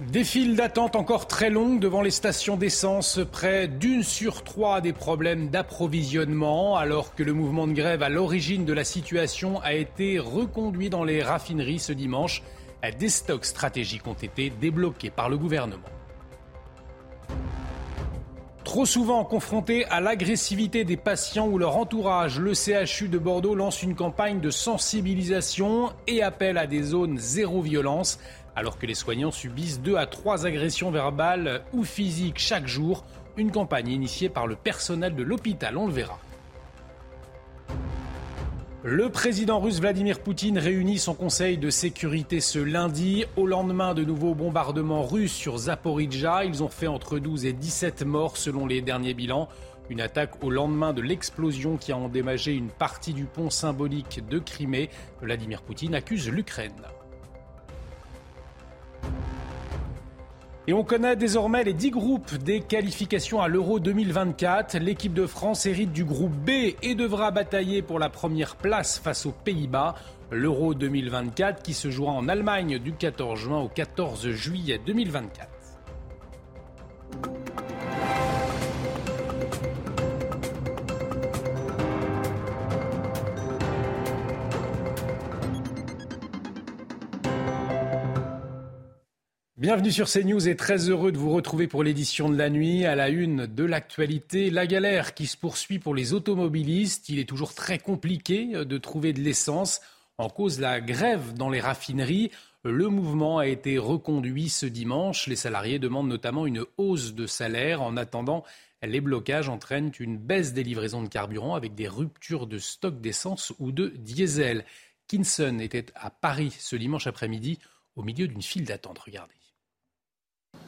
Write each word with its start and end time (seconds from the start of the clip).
Des 0.00 0.24
files 0.24 0.56
d'attente 0.56 0.94
encore 0.94 1.26
très 1.26 1.48
longues 1.48 1.80
devant 1.80 2.02
les 2.02 2.10
stations 2.10 2.58
d'essence. 2.58 3.18
Près 3.32 3.66
d'une 3.66 4.02
sur 4.02 4.44
trois 4.44 4.82
des 4.82 4.92
problèmes 4.92 5.48
d'approvisionnement, 5.48 6.76
alors 6.76 7.14
que 7.14 7.22
le 7.22 7.32
mouvement 7.32 7.66
de 7.66 7.72
grève 7.72 8.02
à 8.02 8.10
l'origine 8.10 8.66
de 8.66 8.74
la 8.74 8.84
situation 8.84 9.58
a 9.62 9.72
été 9.72 10.18
reconduit 10.18 10.90
dans 10.90 11.02
les 11.02 11.22
raffineries 11.22 11.78
ce 11.78 11.92
dimanche. 11.92 12.42
Des 12.98 13.08
stocks 13.08 13.46
stratégiques 13.46 14.06
ont 14.06 14.12
été 14.12 14.50
débloqués 14.50 15.10
par 15.10 15.30
le 15.30 15.38
gouvernement. 15.38 15.88
Trop 18.62 18.84
souvent 18.84 19.24
confronté 19.24 19.86
à 19.86 20.00
l'agressivité 20.00 20.84
des 20.84 20.96
patients 20.96 21.48
ou 21.48 21.56
leur 21.56 21.76
entourage, 21.76 22.38
le 22.38 22.52
CHU 22.52 23.08
de 23.08 23.16
Bordeaux 23.16 23.54
lance 23.54 23.82
une 23.82 23.94
campagne 23.94 24.40
de 24.40 24.50
sensibilisation 24.50 25.92
et 26.06 26.22
appelle 26.22 26.58
à 26.58 26.66
des 26.66 26.82
zones 26.82 27.16
zéro 27.16 27.62
violence 27.62 28.18
alors 28.56 28.78
que 28.78 28.86
les 28.86 28.94
soignants 28.94 29.30
subissent 29.30 29.80
deux 29.80 29.96
à 29.96 30.06
trois 30.06 30.46
agressions 30.46 30.90
verbales 30.90 31.62
ou 31.72 31.84
physiques 31.84 32.38
chaque 32.38 32.66
jour. 32.66 33.04
Une 33.36 33.52
campagne 33.52 33.88
initiée 33.88 34.30
par 34.30 34.46
le 34.46 34.56
personnel 34.56 35.14
de 35.14 35.22
l'hôpital, 35.22 35.76
on 35.76 35.86
le 35.86 35.92
verra. 35.92 36.18
Le 38.82 39.10
président 39.10 39.58
russe 39.58 39.80
Vladimir 39.80 40.20
Poutine 40.20 40.58
réunit 40.58 40.98
son 40.98 41.12
conseil 41.12 41.58
de 41.58 41.70
sécurité 41.70 42.40
ce 42.40 42.60
lundi. 42.60 43.24
Au 43.36 43.46
lendemain 43.46 43.94
de 43.94 44.04
nouveaux 44.04 44.34
bombardements 44.34 45.02
russes 45.02 45.34
sur 45.34 45.58
Zaporizhia, 45.58 46.44
ils 46.44 46.62
ont 46.62 46.68
fait 46.68 46.86
entre 46.86 47.18
12 47.18 47.46
et 47.46 47.52
17 47.52 48.04
morts 48.06 48.36
selon 48.36 48.64
les 48.64 48.80
derniers 48.80 49.12
bilans. 49.12 49.48
Une 49.90 50.00
attaque 50.00 50.42
au 50.42 50.50
lendemain 50.50 50.92
de 50.92 51.02
l'explosion 51.02 51.76
qui 51.76 51.92
a 51.92 51.96
endommagé 51.96 52.52
une 52.52 52.70
partie 52.70 53.12
du 53.12 53.24
pont 53.24 53.50
symbolique 53.50 54.26
de 54.28 54.38
Crimée. 54.38 54.88
Vladimir 55.20 55.62
Poutine 55.62 55.94
accuse 55.94 56.30
l'Ukraine. 56.30 56.72
Et 60.68 60.72
on 60.72 60.82
connaît 60.82 61.14
désormais 61.14 61.62
les 61.62 61.74
10 61.74 61.90
groupes 61.90 62.34
des 62.38 62.58
qualifications 62.60 63.40
à 63.40 63.46
l'Euro 63.46 63.78
2024. 63.78 64.78
L'équipe 64.78 65.14
de 65.14 65.24
France 65.24 65.64
hérite 65.64 65.92
du 65.92 66.04
groupe 66.04 66.32
B 66.32 66.74
et 66.82 66.96
devra 66.96 67.30
batailler 67.30 67.82
pour 67.82 68.00
la 68.00 68.08
première 68.08 68.56
place 68.56 68.98
face 68.98 69.26
aux 69.26 69.32
Pays-Bas. 69.32 69.94
L'Euro 70.32 70.74
2024 70.74 71.62
qui 71.62 71.72
se 71.72 71.88
jouera 71.88 72.10
en 72.10 72.28
Allemagne 72.28 72.80
du 72.80 72.92
14 72.92 73.38
juin 73.38 73.60
au 73.60 73.68
14 73.68 74.30
juillet 74.30 74.80
2024. 74.84 75.48
Bienvenue 89.66 89.90
sur 89.90 90.08
CNews 90.08 90.46
et 90.46 90.54
très 90.54 90.90
heureux 90.90 91.10
de 91.10 91.18
vous 91.18 91.32
retrouver 91.32 91.66
pour 91.66 91.82
l'édition 91.82 92.28
de 92.28 92.36
la 92.36 92.50
nuit. 92.50 92.84
À 92.84 92.94
la 92.94 93.08
une 93.08 93.46
de 93.46 93.64
l'actualité, 93.64 94.48
la 94.48 94.64
galère 94.64 95.12
qui 95.12 95.26
se 95.26 95.36
poursuit 95.36 95.80
pour 95.80 95.92
les 95.92 96.12
automobilistes. 96.12 97.08
Il 97.08 97.18
est 97.18 97.28
toujours 97.28 97.52
très 97.52 97.80
compliqué 97.80 98.50
euh, 98.54 98.64
de 98.64 98.78
trouver 98.78 99.12
de 99.12 99.20
l'essence. 99.20 99.80
En 100.18 100.28
cause 100.28 100.60
la 100.60 100.80
grève 100.80 101.34
dans 101.34 101.50
les 101.50 101.58
raffineries. 101.58 102.30
Le 102.62 102.86
mouvement 102.86 103.38
a 103.38 103.48
été 103.48 103.76
reconduit 103.76 104.50
ce 104.50 104.66
dimanche. 104.66 105.26
Les 105.26 105.34
salariés 105.34 105.80
demandent 105.80 106.10
notamment 106.10 106.46
une 106.46 106.64
hausse 106.76 107.14
de 107.14 107.26
salaire. 107.26 107.82
En 107.82 107.96
attendant, 107.96 108.44
les 108.84 109.00
blocages 109.00 109.48
entraînent 109.48 109.90
une 109.98 110.16
baisse 110.16 110.52
des 110.52 110.62
livraisons 110.62 111.02
de 111.02 111.08
carburant 111.08 111.56
avec 111.56 111.74
des 111.74 111.88
ruptures 111.88 112.46
de 112.46 112.58
stock 112.58 113.00
d'essence 113.00 113.52
ou 113.58 113.72
de 113.72 113.88
diesel. 113.96 114.64
Kinson 115.08 115.58
était 115.58 115.86
à 115.96 116.10
Paris 116.10 116.54
ce 116.56 116.76
dimanche 116.76 117.08
après-midi 117.08 117.58
au 117.96 118.04
milieu 118.04 118.28
d'une 118.28 118.42
file 118.42 118.64
d'attente. 118.64 119.00
Regardez. 119.00 119.34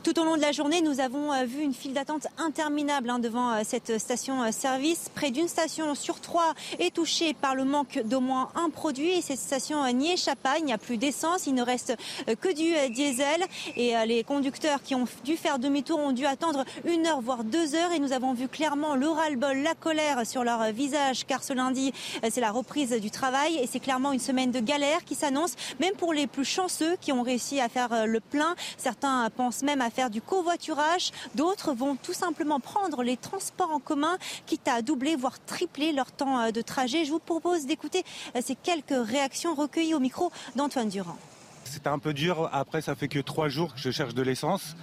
Tout 0.09 0.20
au 0.20 0.25
long 0.25 0.39
de 0.39 0.41
la 0.41 0.53
journée, 0.53 0.81
nous 0.81 1.01
avons 1.01 1.34
euh, 1.34 1.45
vu 1.45 1.61
une 1.61 1.75
file 1.75 1.92
d'attente 1.92 2.28
interminable 2.39 3.11
hein, 3.11 3.19
devant 3.19 3.53
euh, 3.53 3.61
cette 3.62 3.98
station-service. 3.98 5.09
Euh, 5.09 5.11
Près 5.15 5.31
d'une 5.31 5.48
station 5.48 5.95
sur 5.95 6.23
trois 6.23 6.55
est 6.78 6.94
touchée 6.94 7.34
par 7.34 7.55
le 7.55 7.66
manque 7.66 8.00
d'au 8.06 8.21
moins 8.21 8.49
un 8.55 8.71
produit. 8.71 9.10
Et 9.10 9.21
cette 9.21 9.38
station 9.38 9.87
n'y 9.93 10.12
échappe 10.12 10.38
pas. 10.38 10.56
Il 10.60 10.65
n'y 10.65 10.72
a 10.72 10.78
plus 10.78 10.97
d'essence. 10.97 11.47
Il 11.47 11.53
ne 11.53 11.62
reste 11.62 11.94
que 12.41 12.49
du 12.49 12.91
diesel. 12.91 13.44
Et 13.77 13.94
les 14.06 14.25
conducteurs 14.25 14.83
qui 14.83 14.94
ont 14.94 15.05
dû 15.25 15.37
faire 15.37 15.59
demi-tour 15.59 15.99
ont 15.99 16.12
dû 16.12 16.25
attendre 16.25 16.65
une 16.87 17.06
heure, 17.06 17.21
voire 17.21 17.44
deux 17.44 17.75
heures. 17.75 17.93
Et 17.93 17.99
nous 17.99 18.12
avons 18.12 18.33
vu 18.33 18.49
clairement 18.49 18.94
le 18.94 19.09
ras-le-bol, 19.09 19.59
la 19.59 19.75
colère 19.75 20.25
sur 20.25 20.44
leur 20.44 20.72
visage. 20.72 21.27
Car 21.27 21.43
ce 21.43 21.53
lundi, 21.53 21.93
c'est 22.31 22.41
la 22.41 22.53
reprise 22.53 22.93
du 22.93 23.10
travail. 23.10 23.59
Et 23.59 23.66
c'est 23.66 23.81
clairement 23.81 24.12
une 24.12 24.21
semaine 24.21 24.53
de 24.53 24.60
galère 24.60 25.04
qui 25.04 25.16
s'annonce, 25.16 25.56
même 25.81 25.94
pour 25.94 26.15
les 26.15 26.28
plus 26.28 26.44
chanceux 26.44 26.97
qui 27.00 27.12
ont 27.12 27.22
réussi 27.22 27.60
à 27.60 27.69
faire 27.69 28.06
le 28.06 28.21
plein. 28.21 28.54
Certains 28.77 29.28
pensent 29.37 29.62
même 29.62 29.81
à 29.81 29.91
faire 29.91 29.97
du 30.09 30.22
covoiturage. 30.22 31.10
D'autres 31.34 31.72
vont 31.75 31.97
tout 31.97 32.12
simplement 32.12 32.60
prendre 32.60 33.03
les 33.03 33.16
transports 33.16 33.70
en 33.70 33.81
commun, 33.81 34.16
quitte 34.47 34.69
à 34.69 34.81
doubler, 34.81 35.16
voire 35.16 35.41
tripler 35.44 35.92
leur 35.92 36.12
temps 36.12 36.38
euh, 36.38 36.50
de 36.53 36.62
trajet. 36.62 37.04
Je 37.04 37.10
vous 37.10 37.19
propose 37.19 37.66
d'écouter 37.66 38.04
euh, 38.36 38.41
ces 38.44 38.54
quelques 38.54 38.94
réactions 38.94 39.54
recueillies 39.54 39.94
au 39.94 40.00
micro 40.00 40.31
d'Antoine 40.54 40.88
Durand. 40.88 41.16
C'était 41.64 41.88
un 41.88 41.98
peu 41.98 42.14
dur. 42.14 42.48
Après, 42.53 42.81
ça 42.81 42.94
fait 42.94 43.09
que 43.09 43.19
trois 43.19 43.48
jours 43.48 43.75
que 43.75 43.81
je 43.81 43.91
cherche 43.91 44.14
de 44.14 44.22
l'essence. 44.22 44.76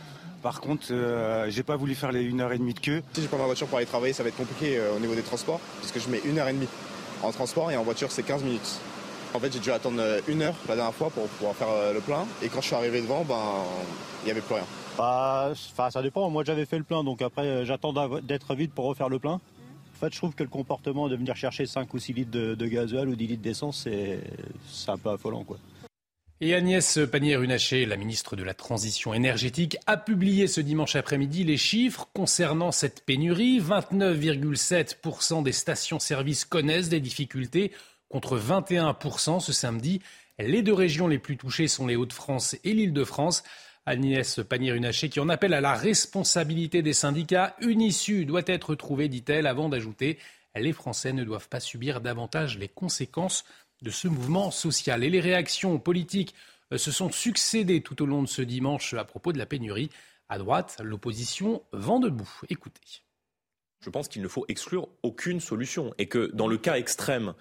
Par 0.44 0.60
contre, 0.60 0.88
euh, 0.92 1.50
j'ai 1.50 1.64
pas 1.64 1.78
voulu 1.78 1.96
faire 1.96 2.12
les 2.12 2.30
1 2.30 2.40
heure 2.42 2.52
et 2.52 2.58
demie 2.58 2.74
de 2.74 2.80
queue. 2.80 3.02
Si 3.14 3.24
je 3.24 3.28
prends 3.28 3.38
ma 3.38 3.46
voiture 3.46 3.68
pour 3.68 3.78
aller 3.78 3.88
travailler, 3.88 4.14
ça 4.14 4.22
va 4.22 4.30
être 4.30 4.36
compliqué 4.36 4.80
au 4.96 5.00
niveau 5.00 5.16
des 5.16 5.24
transports, 5.24 5.62
puisque 5.80 6.00
je 6.00 6.10
mets 6.10 6.22
une 6.26 6.38
heure 6.38 6.50
et 6.50 6.54
demie 6.54 6.68
en 7.24 7.32
transport 7.32 7.72
et 7.72 7.78
en 7.78 7.84
voiture 7.84 8.12
c'est 8.12 8.22
15 8.22 8.44
minutes. 8.44 8.80
En 9.34 9.40
fait, 9.40 9.52
j'ai 9.52 9.60
dû 9.60 9.72
attendre 9.72 10.02
une 10.28 10.44
heure 10.44 10.54
la 10.70 10.76
dernière 10.76 10.94
fois 10.94 11.10
pour 11.10 11.28
pouvoir 11.28 11.56
faire 11.56 11.94
le 11.94 12.00
plein. 12.00 12.26
Et 12.44 12.50
quand 12.50 12.62
je 12.62 12.68
suis 12.68 12.76
arrivé 12.76 13.02
devant, 13.02 13.24
ben, 13.24 13.64
il 14.22 14.26
n'y 14.26 14.32
avait 14.32 14.42
plus 14.42 14.56
rien. 14.56 14.66
Bah, 14.98 15.54
ça 15.56 16.02
dépend. 16.02 16.30
Moi, 16.30 16.44
j'avais 16.44 16.66
fait 16.66 16.78
le 16.78 16.84
plein, 16.84 17.04
donc 17.04 17.22
après, 17.22 17.46
euh, 17.46 17.66
j'attends 17.66 17.94
d'être 18.22 18.56
vide 18.56 18.72
pour 18.72 18.86
refaire 18.86 19.10
le 19.10 19.20
plein. 19.20 19.34
En 19.34 20.00
fait, 20.00 20.14
je 20.14 20.18
trouve 20.18 20.36
que 20.36 20.44
le 20.44 20.50
comportement 20.50 21.08
de 21.08 21.16
venir 21.16 21.36
chercher 21.36 21.66
5 21.66 21.94
ou 21.94 22.00
6 22.00 22.14
litres 22.14 22.32
de, 22.32 22.56
de 22.56 23.06
ou 23.06 23.16
10 23.16 23.28
litres 23.28 23.42
d'essence, 23.42 23.88
c'est 23.88 24.90
un 24.90 24.98
peu 24.98 25.10
affolant, 25.10 25.44
quoi. 25.44 25.58
Et 26.42 26.54
Agnès 26.54 27.00
Pannier-Runacher, 27.10 27.86
la 27.86 27.96
ministre 27.96 28.36
de 28.36 28.44
la 28.44 28.54
Transition 28.54 29.14
énergétique, 29.14 29.78
a 29.88 29.96
publié 29.96 30.48
ce 30.48 30.60
dimanche 30.60 30.98
après-midi 30.98 31.46
les 31.46 31.56
chiffres 31.56 32.10
concernant 32.14 32.74
cette 32.74 33.06
pénurie. 33.06 33.62
29,7% 33.62 35.44
des 35.44 35.54
stations-service 35.54 36.44
connaissent 36.44 36.90
des 36.90 37.00
difficultés 37.00 37.72
contre 38.10 38.38
21% 38.38 39.40
ce 39.40 39.54
samedi. 39.54 40.02
Les 40.38 40.62
deux 40.62 40.74
régions 40.74 41.08
les 41.08 41.20
plus 41.20 41.38
touchées 41.38 41.70
sont 41.70 41.88
les 41.88 41.96
Hauts-de-France 41.96 42.58
et 42.66 42.74
l'Île-de-France. 42.74 43.44
Agnès 43.86 44.40
Pannier-Runacher 44.48 45.10
qui 45.10 45.20
en 45.20 45.30
appelle 45.30 45.54
à 45.54 45.62
la 45.62 45.76
responsabilité 45.76 46.82
des 46.82 46.94
syndicats. 46.94 47.56
Une 47.62 47.82
issue 47.82 48.26
doit 48.26 48.44
être 48.48 48.76
trouvée, 48.76 49.08
dit-elle, 49.08 49.48
avant 49.48 49.70
d'ajouter 49.70 50.18
les 50.60 50.74
Français 50.74 51.14
ne 51.14 51.24
doivent 51.24 51.50
pas 51.50 51.60
subir 51.60 52.02
davantage 52.02 52.58
les 52.58 52.68
conséquences 52.68 53.46
de 53.82 53.92
ce 53.92 54.08
mouvement 54.08 54.52
social. 54.52 55.04
Et 55.04 55.10
les 55.10 55.20
réactions 55.20 55.80
politiques 55.80 56.34
euh, 56.72 56.78
se 56.78 56.92
sont 56.92 57.12
succédées 57.12 57.82
tout 57.82 58.02
au 58.02 58.06
long 58.06 58.22
de 58.22 58.28
ce 58.28 58.42
dimanche 58.42 58.94
à 58.94 59.04
propos 59.04 59.34
de 59.34 59.38
la 59.38 59.46
pénurie. 59.46 59.90
À 60.30 60.38
droite, 60.38 60.78
l'opposition 60.82 61.62
vend 61.72 62.00
debout. 62.00 62.30
Écoutez. 62.50 63.04
Je 63.82 63.90
pense 63.90 64.08
qu'il 64.08 64.24
ne 64.24 64.28
faut 64.28 64.46
exclure 64.48 64.88
aucune 65.04 65.40
solution 65.40 65.94
et 66.00 66.08
que 66.08 66.32
dans 66.34 66.48
le 66.48 66.58
cas 66.58 66.78
extrême 66.78 67.36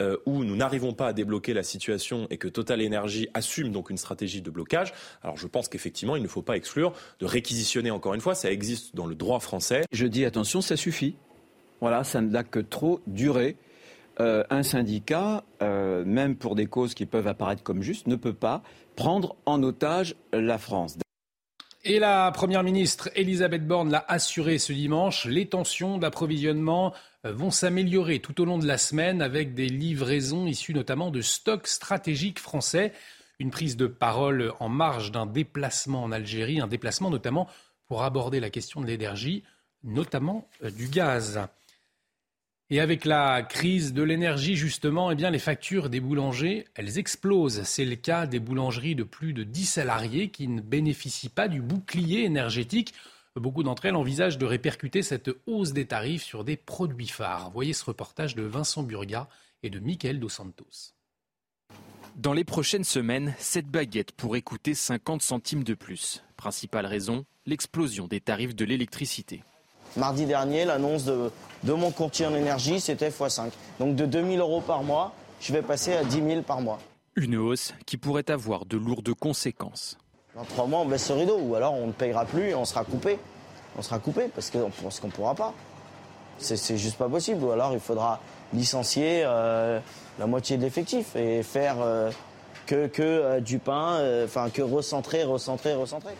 euh, 0.00 0.16
où 0.26 0.44
nous 0.44 0.56
n'arrivons 0.56 0.92
pas 0.92 1.08
à 1.08 1.12
débloquer 1.12 1.54
la 1.54 1.62
situation 1.62 2.26
et 2.30 2.38
que 2.38 2.48
Total 2.48 2.84
Energy 2.84 3.28
assume 3.34 3.70
donc 3.70 3.90
une 3.90 3.96
stratégie 3.96 4.42
de 4.42 4.50
blocage, 4.50 4.92
alors 5.22 5.36
je 5.36 5.46
pense 5.46 5.68
qu'effectivement, 5.68 6.16
il 6.16 6.22
ne 6.22 6.28
faut 6.28 6.42
pas 6.42 6.56
exclure 6.56 6.92
de 7.18 7.26
réquisitionner 7.26 7.90
encore 7.90 8.14
une 8.14 8.20
fois. 8.20 8.34
Ça 8.34 8.50
existe 8.50 8.94
dans 8.96 9.06
le 9.06 9.14
droit 9.14 9.40
français. 9.40 9.84
Je 9.92 10.06
dis 10.06 10.24
attention, 10.24 10.60
ça 10.60 10.76
suffit. 10.76 11.16
Voilà, 11.80 12.04
ça 12.04 12.20
n'a 12.20 12.44
que 12.44 12.60
trop 12.60 13.00
duré. 13.06 13.56
Euh, 14.20 14.44
un 14.50 14.62
syndicat, 14.62 15.44
euh, 15.62 16.04
même 16.04 16.36
pour 16.36 16.54
des 16.54 16.66
causes 16.66 16.94
qui 16.94 17.06
peuvent 17.06 17.26
apparaître 17.26 17.62
comme 17.62 17.82
justes, 17.82 18.06
ne 18.06 18.16
peut 18.16 18.34
pas 18.34 18.62
prendre 18.96 19.36
en 19.46 19.62
otage 19.62 20.14
la 20.32 20.58
France. 20.58 20.98
Et 21.84 21.98
la 21.98 22.30
Première 22.30 22.62
ministre 22.62 23.08
Elisabeth 23.14 23.66
Borne 23.66 23.90
l'a 23.90 24.04
assuré 24.06 24.58
ce 24.58 24.74
dimanche, 24.74 25.24
les 25.24 25.46
tensions 25.46 25.96
d'approvisionnement 25.96 26.92
euh, 26.92 26.96
vont 27.24 27.50
s'améliorer 27.50 28.20
tout 28.20 28.40
au 28.40 28.44
long 28.44 28.58
de 28.58 28.66
la 28.66 28.78
semaine 28.78 29.22
avec 29.22 29.54
des 29.54 29.68
livraisons 29.68 30.46
issues 30.46 30.74
notamment 30.74 31.10
de 31.10 31.20
stocks 31.20 31.66
stratégiques 31.66 32.38
français. 32.38 32.92
Une 33.38 33.50
prise 33.50 33.76
de 33.76 33.86
parole 33.86 34.52
en 34.60 34.68
marge 34.68 35.12
d'un 35.12 35.26
déplacement 35.26 36.02
en 36.02 36.12
Algérie, 36.12 36.60
un 36.60 36.66
déplacement 36.66 37.10
notamment 37.10 37.48
pour 37.86 38.04
aborder 38.04 38.40
la 38.40 38.50
question 38.50 38.80
de 38.80 38.86
l'énergie, 38.86 39.42
notamment 39.82 40.48
euh, 40.62 40.70
du 40.70 40.88
gaz. 40.88 41.40
Et 42.72 42.78
avec 42.78 43.04
la 43.04 43.42
crise 43.42 43.92
de 43.92 44.04
l'énergie, 44.04 44.54
justement, 44.54 45.10
eh 45.10 45.16
bien, 45.16 45.30
les 45.30 45.40
factures 45.40 45.90
des 45.90 45.98
boulangers, 45.98 46.66
elles 46.76 46.98
explosent. 46.98 47.64
C'est 47.64 47.84
le 47.84 47.96
cas 47.96 48.26
des 48.26 48.38
boulangeries 48.38 48.94
de 48.94 49.02
plus 49.02 49.32
de 49.32 49.42
10 49.42 49.66
salariés 49.66 50.28
qui 50.28 50.46
ne 50.46 50.60
bénéficient 50.60 51.30
pas 51.30 51.48
du 51.48 51.60
bouclier 51.60 52.22
énergétique. 52.22 52.94
Beaucoup 53.36 53.62
d'entre 53.62 53.86
elles 53.86 53.94
envisagent 53.94 54.38
de 54.38 54.46
répercuter 54.46 55.02
cette 55.02 55.30
hausse 55.46 55.72
des 55.72 55.86
tarifs 55.86 56.24
sur 56.24 56.42
des 56.42 56.56
produits 56.56 57.06
phares. 57.06 57.50
Voyez 57.52 57.72
ce 57.72 57.84
reportage 57.84 58.34
de 58.34 58.42
Vincent 58.42 58.82
Burga 58.82 59.28
et 59.62 59.70
de 59.70 59.78
Michael 59.78 60.18
Dos 60.18 60.28
Santos. 60.28 60.94
Dans 62.16 62.32
les 62.32 62.42
prochaines 62.42 62.84
semaines, 62.84 63.34
cette 63.38 63.68
baguette 63.68 64.10
pourrait 64.12 64.42
coûter 64.42 64.74
50 64.74 65.22
centimes 65.22 65.62
de 65.62 65.74
plus. 65.74 66.24
Principale 66.36 66.86
raison, 66.86 67.24
l'explosion 67.46 68.08
des 68.08 68.20
tarifs 68.20 68.56
de 68.56 68.64
l'électricité. 68.64 69.44
Mardi 69.96 70.26
dernier, 70.26 70.64
l'annonce 70.64 71.04
de, 71.04 71.72
mon 71.72 71.92
courtier 71.92 72.26
en 72.26 72.34
énergie, 72.34 72.80
c'était 72.80 73.10
x5. 73.10 73.50
Donc 73.78 73.94
de 73.94 74.06
2000 74.06 74.40
euros 74.40 74.60
par 74.60 74.82
mois, 74.82 75.14
je 75.40 75.52
vais 75.52 75.62
passer 75.62 75.92
à 75.92 76.04
10 76.04 76.16
000 76.16 76.42
par 76.42 76.60
mois. 76.60 76.80
Une 77.14 77.36
hausse 77.36 77.74
qui 77.86 77.96
pourrait 77.96 78.30
avoir 78.30 78.66
de 78.66 78.76
lourdes 78.76 79.14
conséquences. 79.14 79.98
Trois 80.48 80.66
mois, 80.66 80.80
on 80.80 80.86
baisse 80.86 81.08
le 81.10 81.16
rideau, 81.16 81.38
ou 81.38 81.54
alors 81.54 81.74
on 81.74 81.88
ne 81.88 81.92
payera 81.92 82.24
plus 82.24 82.54
on 82.54 82.64
sera 82.64 82.84
coupé. 82.84 83.18
On 83.76 83.82
sera 83.82 83.98
coupé 83.98 84.28
parce 84.34 84.50
qu'on 84.50 84.66
ne 84.68 85.12
pourra 85.12 85.34
pas. 85.34 85.54
C'est 86.38 86.76
juste 86.76 86.96
pas 86.96 87.08
possible. 87.08 87.44
Ou 87.44 87.50
alors 87.50 87.72
il 87.72 87.80
faudra 87.80 88.20
licencier 88.52 89.22
euh, 89.24 89.78
la 90.18 90.26
moitié 90.26 90.56
de 90.56 90.62
l'effectif 90.62 91.14
et 91.16 91.42
faire 91.42 91.76
euh, 91.80 92.10
que, 92.66 92.86
que 92.86 93.02
euh, 93.02 93.40
du 93.40 93.58
pain, 93.58 94.00
enfin 94.24 94.50
que 94.50 94.62
recentrer, 94.62 95.24
recentrer, 95.24 95.74
recentrer. 95.74 96.14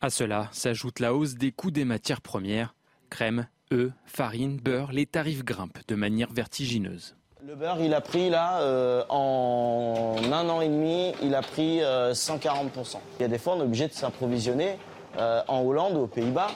À 0.00 0.10
cela 0.10 0.48
s'ajoute 0.52 1.00
la 1.00 1.14
hausse 1.14 1.34
des 1.34 1.52
coûts 1.52 1.70
des 1.70 1.84
matières 1.84 2.20
premières. 2.20 2.74
Crème, 3.10 3.46
œufs, 3.72 3.92
farine, 4.04 4.58
beurre, 4.58 4.92
les 4.92 5.06
tarifs 5.06 5.44
grimpent 5.44 5.78
de 5.88 5.94
manière 5.94 6.32
vertigineuse. 6.32 7.16
Le 7.46 7.54
beurre, 7.54 7.80
il 7.80 7.94
a 7.94 8.00
pris 8.00 8.28
là, 8.28 9.06
en 9.08 10.16
un 10.32 10.48
an 10.48 10.60
et 10.60 10.68
demi, 10.68 11.12
il 11.22 11.32
a 11.32 11.42
pris 11.42 11.78
140%. 11.78 12.96
Il 13.18 13.22
y 13.22 13.24
a 13.24 13.28
des 13.28 13.38
fois, 13.38 13.54
on 13.54 13.60
est 13.60 13.62
obligé 13.64 13.86
de 13.86 13.92
s'approvisionner 13.92 14.78
en 15.16 15.60
Hollande 15.60 15.94
ou 15.96 16.00
aux 16.00 16.06
Pays-Bas 16.08 16.50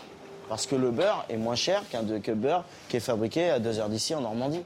parce 0.49 0.67
que 0.67 0.75
le 0.75 0.91
beurre 0.91 1.25
est 1.29 1.37
moins 1.37 1.55
cher 1.55 1.89
qu'un 1.91 2.03
que 2.19 2.33
beurre 2.33 2.65
qui 2.89 2.97
est 2.97 3.01
fabriqué 3.01 3.51
à 3.51 3.61
deux 3.61 3.79
heures 3.79 3.89
d'ici 3.89 4.17
en 4.17 4.23
Normandie. 4.23 4.65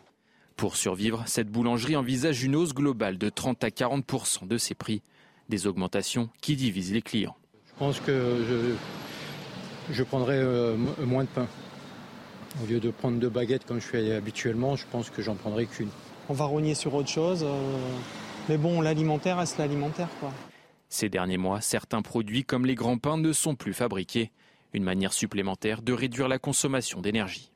Pour 0.56 0.76
survivre, 0.76 1.24
cette 1.26 1.50
boulangerie 1.50 1.94
envisage 1.94 2.42
une 2.42 2.56
hausse 2.56 2.72
globale 2.72 3.18
de 3.18 3.28
30 3.28 3.62
à 3.62 3.68
40% 3.68 4.46
de 4.46 4.56
ses 4.56 4.74
prix, 4.74 5.02
des 5.50 5.66
augmentations 5.66 6.30
qui 6.40 6.56
divisent 6.56 6.94
les 6.94 7.02
clients. 7.02 7.36
Je 7.66 7.78
pense 7.78 8.00
que 8.00 8.76
je, 9.90 10.02
prendrai 10.04 10.38
euh, 10.38 10.74
moins 11.04 11.24
de 11.24 11.28
pain. 11.28 11.48
Au 12.62 12.66
lieu 12.66 12.80
de 12.80 12.90
prendre 12.90 13.18
deux 13.18 13.28
baguettes 13.28 13.66
comme 13.66 13.80
je 13.80 13.86
fais 13.86 14.14
habituellement, 14.14 14.74
je 14.74 14.86
pense 14.90 15.10
que 15.10 15.20
j'en 15.20 15.34
prendrai 15.34 15.66
qu'une. 15.66 15.90
On 16.28 16.34
va 16.34 16.44
rogner 16.44 16.74
sur 16.74 16.94
autre 16.94 17.08
chose. 17.08 17.44
Euh, 17.44 17.76
mais 18.48 18.56
bon, 18.56 18.80
l'alimentaire 18.80 19.38
reste 19.38 19.58
l'alimentaire. 19.58 20.08
Ces 20.88 21.08
derniers 21.08 21.38
mois, 21.38 21.60
certains 21.60 22.02
produits 22.02 22.44
comme 22.44 22.66
les 22.66 22.74
grands 22.74 22.98
pains 22.98 23.18
ne 23.18 23.32
sont 23.32 23.54
plus 23.54 23.74
fabriqués. 23.74 24.30
Une 24.72 24.84
manière 24.84 25.12
supplémentaire 25.12 25.82
de 25.82 25.92
réduire 25.92 26.28
la 26.28 26.38
consommation 26.38 27.00
d'énergie. 27.00 27.50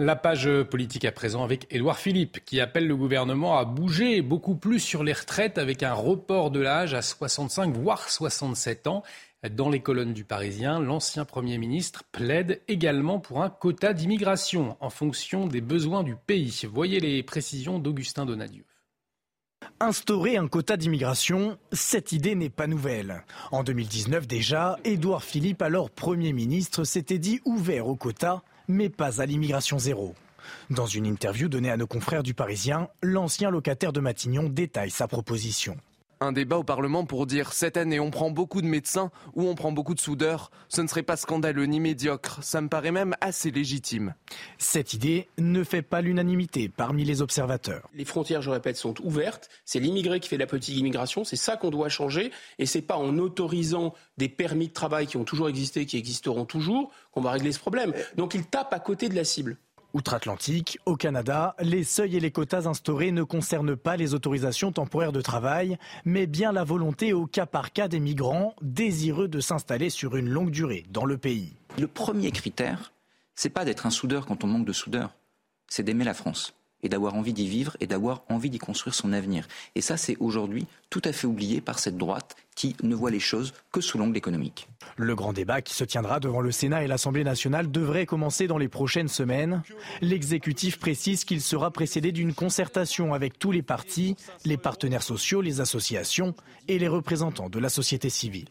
La 0.00 0.14
page 0.14 0.48
politique 0.70 1.04
à 1.04 1.10
présent 1.10 1.42
avec 1.42 1.66
Édouard 1.74 1.98
Philippe 1.98 2.44
qui 2.44 2.60
appelle 2.60 2.86
le 2.86 2.94
gouvernement 2.94 3.58
à 3.58 3.64
bouger 3.64 4.22
beaucoup 4.22 4.54
plus 4.54 4.78
sur 4.78 5.02
les 5.02 5.12
retraites 5.12 5.58
avec 5.58 5.82
un 5.82 5.92
report 5.92 6.52
de 6.52 6.60
l'âge 6.60 6.94
à 6.94 7.02
65 7.02 7.76
voire 7.76 8.08
67 8.08 8.86
ans. 8.86 9.02
Dans 9.46 9.68
les 9.68 9.78
colonnes 9.78 10.14
du 10.14 10.24
Parisien, 10.24 10.80
l'ancien 10.80 11.24
Premier 11.24 11.58
ministre 11.58 12.02
plaide 12.10 12.60
également 12.66 13.20
pour 13.20 13.44
un 13.44 13.50
quota 13.50 13.92
d'immigration 13.92 14.76
en 14.80 14.90
fonction 14.90 15.46
des 15.46 15.60
besoins 15.60 16.02
du 16.02 16.16
pays. 16.16 16.62
Voyez 16.68 16.98
les 16.98 17.22
précisions 17.22 17.78
d'Augustin 17.78 18.26
Donadieu. 18.26 18.64
Instaurer 19.78 20.38
un 20.38 20.48
quota 20.48 20.76
d'immigration, 20.76 21.56
cette 21.70 22.10
idée 22.10 22.34
n'est 22.34 22.50
pas 22.50 22.66
nouvelle. 22.66 23.24
En 23.52 23.62
2019 23.62 24.26
déjà, 24.26 24.76
Édouard 24.82 25.22
Philippe, 25.22 25.62
alors 25.62 25.88
Premier 25.88 26.32
ministre, 26.32 26.82
s'était 26.82 27.18
dit 27.18 27.40
ouvert 27.44 27.86
au 27.86 27.94
quota, 27.94 28.42
mais 28.66 28.88
pas 28.88 29.20
à 29.20 29.26
l'immigration 29.26 29.78
zéro. 29.78 30.16
Dans 30.70 30.86
une 30.86 31.06
interview 31.06 31.48
donnée 31.48 31.70
à 31.70 31.76
nos 31.76 31.86
confrères 31.86 32.24
du 32.24 32.34
Parisien, 32.34 32.88
l'ancien 33.02 33.50
locataire 33.50 33.92
de 33.92 34.00
Matignon 34.00 34.48
détaille 34.48 34.90
sa 34.90 35.06
proposition 35.06 35.76
un 36.20 36.32
débat 36.32 36.58
au 36.58 36.64
Parlement 36.64 37.04
pour 37.04 37.26
dire 37.26 37.52
cette 37.52 37.76
année 37.76 38.00
on 38.00 38.10
prend 38.10 38.30
beaucoup 38.30 38.62
de 38.62 38.66
médecins 38.66 39.10
ou 39.34 39.48
on 39.48 39.54
prend 39.54 39.72
beaucoup 39.72 39.94
de 39.94 40.00
soudeurs. 40.00 40.50
Ce 40.68 40.80
ne 40.80 40.86
serait 40.86 41.02
pas 41.02 41.16
scandaleux 41.16 41.64
ni 41.64 41.80
médiocre, 41.80 42.38
ça 42.42 42.60
me 42.60 42.68
paraît 42.68 42.92
même 42.92 43.14
assez 43.20 43.50
légitime. 43.50 44.14
Cette 44.58 44.94
idée 44.94 45.28
ne 45.38 45.64
fait 45.64 45.82
pas 45.82 46.00
l'unanimité 46.00 46.68
parmi 46.68 47.04
les 47.04 47.22
observateurs. 47.22 47.88
Les 47.94 48.04
frontières, 48.04 48.42
je 48.42 48.50
répète, 48.50 48.76
sont 48.76 48.94
ouvertes. 49.02 49.48
C'est 49.64 49.80
l'immigré 49.80 50.20
qui 50.20 50.28
fait 50.28 50.36
la 50.36 50.46
politique 50.46 50.76
immigration. 50.76 51.24
C'est 51.24 51.36
ça 51.36 51.56
qu'on 51.56 51.70
doit 51.70 51.88
changer. 51.88 52.30
Et 52.58 52.66
c'est 52.66 52.82
pas 52.82 52.96
en 52.96 53.18
autorisant 53.18 53.94
des 54.16 54.28
permis 54.28 54.68
de 54.68 54.72
travail 54.72 55.06
qui 55.06 55.16
ont 55.16 55.24
toujours 55.24 55.48
existé, 55.48 55.86
qui 55.86 55.96
existeront 55.96 56.44
toujours, 56.44 56.90
qu'on 57.12 57.20
va 57.20 57.32
régler 57.32 57.52
ce 57.52 57.60
problème. 57.60 57.92
Donc 58.16 58.34
il 58.34 58.46
tape 58.46 58.72
à 58.72 58.80
côté 58.80 59.08
de 59.08 59.14
la 59.14 59.24
cible. 59.24 59.56
Outre-Atlantique, 59.94 60.78
au 60.84 60.96
Canada, 60.96 61.54
les 61.60 61.82
seuils 61.82 62.16
et 62.16 62.20
les 62.20 62.30
quotas 62.30 62.66
instaurés 62.66 63.10
ne 63.10 63.22
concernent 63.22 63.76
pas 63.76 63.96
les 63.96 64.12
autorisations 64.12 64.70
temporaires 64.70 65.12
de 65.12 65.22
travail, 65.22 65.78
mais 66.04 66.26
bien 66.26 66.52
la 66.52 66.62
volonté 66.62 67.14
au 67.14 67.26
cas 67.26 67.46
par 67.46 67.72
cas 67.72 67.88
des 67.88 67.98
migrants 67.98 68.54
désireux 68.60 69.28
de 69.28 69.40
s'installer 69.40 69.88
sur 69.88 70.16
une 70.16 70.28
longue 70.28 70.50
durée 70.50 70.84
dans 70.90 71.06
le 71.06 71.16
pays. 71.16 71.56
Le 71.78 71.86
premier 71.86 72.32
critère, 72.32 72.92
c'est 73.34 73.48
pas 73.48 73.64
d'être 73.64 73.86
un 73.86 73.90
soudeur 73.90 74.26
quand 74.26 74.44
on 74.44 74.48
manque 74.48 74.66
de 74.66 74.72
soudeurs, 74.72 75.14
c'est 75.68 75.84
d'aimer 75.84 76.04
la 76.04 76.14
France 76.14 76.57
et 76.82 76.88
d'avoir 76.88 77.14
envie 77.14 77.32
d'y 77.32 77.48
vivre 77.48 77.76
et 77.80 77.86
d'avoir 77.86 78.22
envie 78.28 78.50
d'y 78.50 78.58
construire 78.58 78.94
son 78.94 79.12
avenir. 79.12 79.46
Et 79.74 79.80
ça, 79.80 79.96
c'est 79.96 80.16
aujourd'hui 80.20 80.66
tout 80.90 81.02
à 81.04 81.12
fait 81.12 81.26
oublié 81.26 81.60
par 81.60 81.78
cette 81.78 81.96
droite 81.96 82.36
qui 82.54 82.74
ne 82.82 82.94
voit 82.94 83.10
les 83.10 83.20
choses 83.20 83.52
que 83.70 83.80
sous 83.80 83.98
l'angle 83.98 84.16
économique. 84.16 84.68
Le 84.96 85.14
grand 85.14 85.32
débat 85.32 85.62
qui 85.62 85.74
se 85.74 85.84
tiendra 85.84 86.18
devant 86.18 86.40
le 86.40 86.50
Sénat 86.50 86.82
et 86.82 86.88
l'Assemblée 86.88 87.22
nationale 87.22 87.70
devrait 87.70 88.06
commencer 88.06 88.46
dans 88.46 88.58
les 88.58 88.68
prochaines 88.68 89.08
semaines. 89.08 89.62
L'exécutif 90.00 90.78
précise 90.78 91.24
qu'il 91.24 91.40
sera 91.40 91.70
précédé 91.70 92.10
d'une 92.10 92.34
concertation 92.34 93.14
avec 93.14 93.38
tous 93.38 93.52
les 93.52 93.62
partis, 93.62 94.16
les 94.44 94.56
partenaires 94.56 95.02
sociaux, 95.02 95.40
les 95.40 95.60
associations 95.60 96.34
et 96.66 96.78
les 96.78 96.88
représentants 96.88 97.48
de 97.48 97.58
la 97.58 97.68
société 97.68 98.10
civile. 98.10 98.48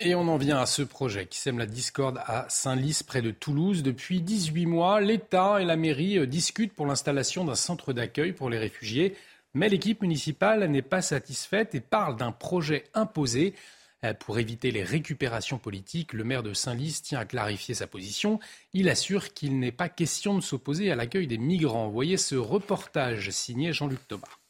Et 0.00 0.16
on 0.16 0.26
en 0.26 0.36
vient 0.36 0.58
à 0.58 0.66
ce 0.66 0.82
projet 0.82 1.26
qui 1.26 1.38
sème 1.38 1.58
la 1.58 1.66
discorde 1.66 2.20
à 2.26 2.46
Saint-Lys, 2.48 3.04
près 3.04 3.22
de 3.22 3.30
Toulouse. 3.30 3.84
Depuis 3.84 4.20
18 4.20 4.66
mois, 4.66 5.00
l'État 5.00 5.62
et 5.62 5.64
la 5.64 5.76
mairie 5.76 6.18
euh, 6.18 6.26
discutent 6.26 6.74
pour 6.74 6.86
l'installation 6.86 7.44
d'un 7.44 7.54
centre 7.54 7.92
d'accueil 7.92 8.32
pour 8.32 8.50
les 8.50 8.58
réfugiés. 8.58 9.16
Mais 9.54 9.68
l'équipe 9.68 10.02
municipale 10.02 10.68
n'est 10.68 10.82
pas 10.82 11.00
satisfaite 11.00 11.76
et 11.76 11.80
parle 11.80 12.16
d'un 12.16 12.32
projet 12.32 12.84
imposé. 12.94 13.54
Euh, 14.04 14.14
pour 14.14 14.40
éviter 14.40 14.72
les 14.72 14.82
récupérations 14.82 15.58
politiques, 15.58 16.12
le 16.12 16.24
maire 16.24 16.42
de 16.42 16.54
Saint-Lys 16.54 17.02
tient 17.02 17.20
à 17.20 17.24
clarifier 17.24 17.74
sa 17.74 17.86
position. 17.86 18.40
Il 18.72 18.88
assure 18.88 19.32
qu'il 19.32 19.60
n'est 19.60 19.70
pas 19.70 19.88
question 19.88 20.34
de 20.34 20.40
s'opposer 20.40 20.90
à 20.90 20.96
l'accueil 20.96 21.28
des 21.28 21.38
migrants. 21.38 21.88
Voyez 21.88 22.16
ce 22.16 22.34
reportage 22.34 23.30
signé 23.30 23.72
Jean-Luc 23.72 24.06
Thomas. 24.08 24.43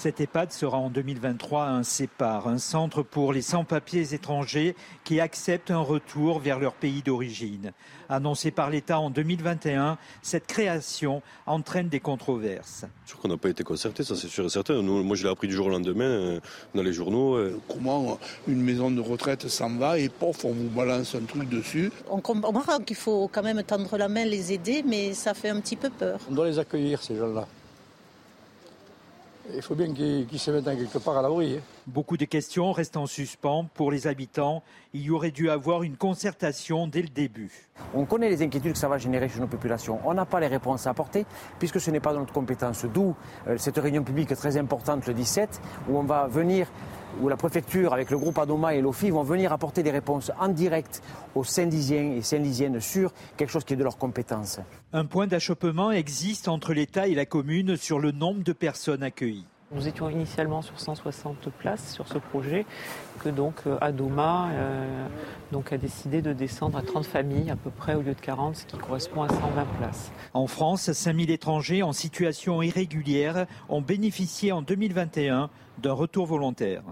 Cette 0.00 0.18
EHPAD 0.18 0.50
sera 0.50 0.78
en 0.78 0.88
2023 0.88 1.66
un 1.66 1.82
CEPAR, 1.82 2.48
un 2.48 2.56
centre 2.56 3.02
pour 3.02 3.34
les 3.34 3.42
sans-papiers 3.42 4.14
étrangers 4.14 4.74
qui 5.04 5.20
acceptent 5.20 5.70
un 5.70 5.80
retour 5.80 6.38
vers 6.38 6.58
leur 6.58 6.72
pays 6.72 7.02
d'origine. 7.02 7.72
Annoncé 8.08 8.50
par 8.50 8.70
l'État 8.70 8.98
en 8.98 9.10
2021, 9.10 9.98
cette 10.22 10.46
création 10.46 11.20
entraîne 11.44 11.90
des 11.90 12.00
controverses. 12.00 12.86
Je 13.04 13.12
crois 13.12 13.24
qu'on 13.24 13.28
n'a 13.28 13.36
pas 13.36 13.50
été 13.50 13.62
concerté, 13.62 14.02
ça 14.02 14.16
c'est 14.16 14.28
sûr 14.28 14.46
et 14.46 14.48
certain. 14.48 14.80
moi 14.80 15.16
je 15.16 15.24
l'ai 15.24 15.30
appris 15.30 15.48
du 15.48 15.54
jour 15.54 15.66
au 15.66 15.70
lendemain 15.70 16.04
euh, 16.04 16.40
dans 16.74 16.82
les 16.82 16.94
journaux. 16.94 17.34
Euh. 17.34 17.60
Comment 17.68 18.18
une 18.48 18.62
maison 18.62 18.90
de 18.90 19.02
retraite 19.02 19.48
s'en 19.48 19.76
va 19.76 19.98
et 19.98 20.08
pof, 20.08 20.46
on 20.46 20.52
vous 20.54 20.70
balance 20.70 21.14
un 21.14 21.26
truc 21.26 21.46
dessus 21.50 21.92
On 22.08 22.22
comprend 22.22 22.78
qu'il 22.78 22.96
faut 22.96 23.28
quand 23.30 23.42
même 23.42 23.62
tendre 23.64 23.98
la 23.98 24.08
main, 24.08 24.24
les 24.24 24.50
aider, 24.54 24.82
mais 24.82 25.12
ça 25.12 25.34
fait 25.34 25.50
un 25.50 25.60
petit 25.60 25.76
peu 25.76 25.90
peur. 25.90 26.20
On 26.30 26.34
doit 26.34 26.46
les 26.46 26.58
accueillir, 26.58 27.02
ces 27.02 27.16
gens-là 27.16 27.46
il 29.54 29.62
faut 29.62 29.74
bien 29.74 29.92
qu'ils 29.92 30.38
se 30.38 30.50
mettent 30.50 30.64
quelque 30.64 30.98
part 30.98 31.16
à 31.16 31.22
l'abri. 31.22 31.56
Hein. 31.56 31.60
Beaucoup 31.86 32.16
de 32.16 32.24
questions 32.24 32.72
restent 32.72 32.96
en 32.96 33.06
suspens 33.06 33.66
pour 33.74 33.90
les 33.90 34.06
habitants. 34.06 34.62
Il 34.92 35.02
y 35.02 35.10
aurait 35.10 35.30
dû 35.30 35.50
avoir 35.50 35.82
une 35.82 35.96
concertation 35.96 36.86
dès 36.86 37.02
le 37.02 37.08
début. 37.08 37.50
On 37.94 38.04
connaît 38.04 38.28
les 38.28 38.42
inquiétudes 38.42 38.72
que 38.72 38.78
ça 38.78 38.88
va 38.88 38.98
générer 38.98 39.28
chez 39.28 39.40
nos 39.40 39.46
populations. 39.46 39.98
On 40.04 40.14
n'a 40.14 40.26
pas 40.26 40.40
les 40.40 40.46
réponses 40.46 40.86
à 40.86 40.90
apporter 40.90 41.26
puisque 41.58 41.80
ce 41.80 41.90
n'est 41.90 42.00
pas 42.00 42.12
de 42.12 42.18
notre 42.18 42.32
compétence. 42.32 42.84
D'où 42.84 43.14
euh, 43.46 43.56
cette 43.58 43.78
réunion 43.78 44.04
publique 44.04 44.34
très 44.34 44.56
importante 44.56 45.06
le 45.06 45.14
17 45.14 45.60
où 45.88 45.98
on 45.98 46.02
va 46.02 46.26
venir 46.26 46.66
où 47.20 47.28
la 47.28 47.36
préfecture, 47.36 47.92
avec 47.92 48.10
le 48.10 48.18
groupe 48.18 48.38
Adoma 48.38 48.74
et 48.74 48.80
l'OFI, 48.80 49.10
vont 49.10 49.22
venir 49.22 49.52
apporter 49.52 49.82
des 49.82 49.90
réponses 49.90 50.30
en 50.38 50.48
direct 50.48 51.02
aux 51.34 51.44
Saint-Lisiens 51.44 52.12
et 52.12 52.22
Saint-Lisiennes 52.22 52.80
sur 52.80 53.12
quelque 53.36 53.50
chose 53.50 53.64
qui 53.64 53.74
est 53.74 53.76
de 53.76 53.84
leur 53.84 53.98
compétence. 53.98 54.60
Un 54.92 55.06
point 55.06 55.26
d'achoppement 55.26 55.90
existe 55.90 56.48
entre 56.48 56.72
l'État 56.72 57.08
et 57.08 57.14
la 57.14 57.26
commune 57.26 57.76
sur 57.76 57.98
le 57.98 58.12
nombre 58.12 58.42
de 58.42 58.52
personnes 58.52 59.02
accueillies. 59.02 59.46
Nous 59.72 59.86
étions 59.86 60.10
initialement 60.10 60.62
sur 60.62 60.80
160 60.80 61.48
places 61.50 61.92
sur 61.92 62.08
ce 62.08 62.18
projet, 62.18 62.66
que 63.20 63.28
donc 63.28 63.54
euh, 63.68 63.78
Adoma 63.80 64.48
euh, 64.50 65.06
a 65.70 65.76
décidé 65.78 66.22
de 66.22 66.32
descendre 66.32 66.76
à 66.76 66.82
30 66.82 67.06
familles 67.06 67.50
à 67.52 67.56
peu 67.56 67.70
près 67.70 67.94
au 67.94 68.02
lieu 68.02 68.14
de 68.14 68.20
40, 68.20 68.56
ce 68.56 68.66
qui 68.66 68.76
correspond 68.76 69.22
à 69.22 69.28
120 69.28 69.64
places. 69.78 70.10
En 70.34 70.48
France, 70.48 70.90
5000 70.90 71.30
étrangers 71.30 71.84
en 71.84 71.92
situation 71.92 72.62
irrégulière 72.62 73.46
ont 73.68 73.80
bénéficié 73.80 74.50
en 74.50 74.60
2021 74.60 75.50
d'un 75.78 75.92
retour 75.92 76.26
volontaire. 76.26 76.82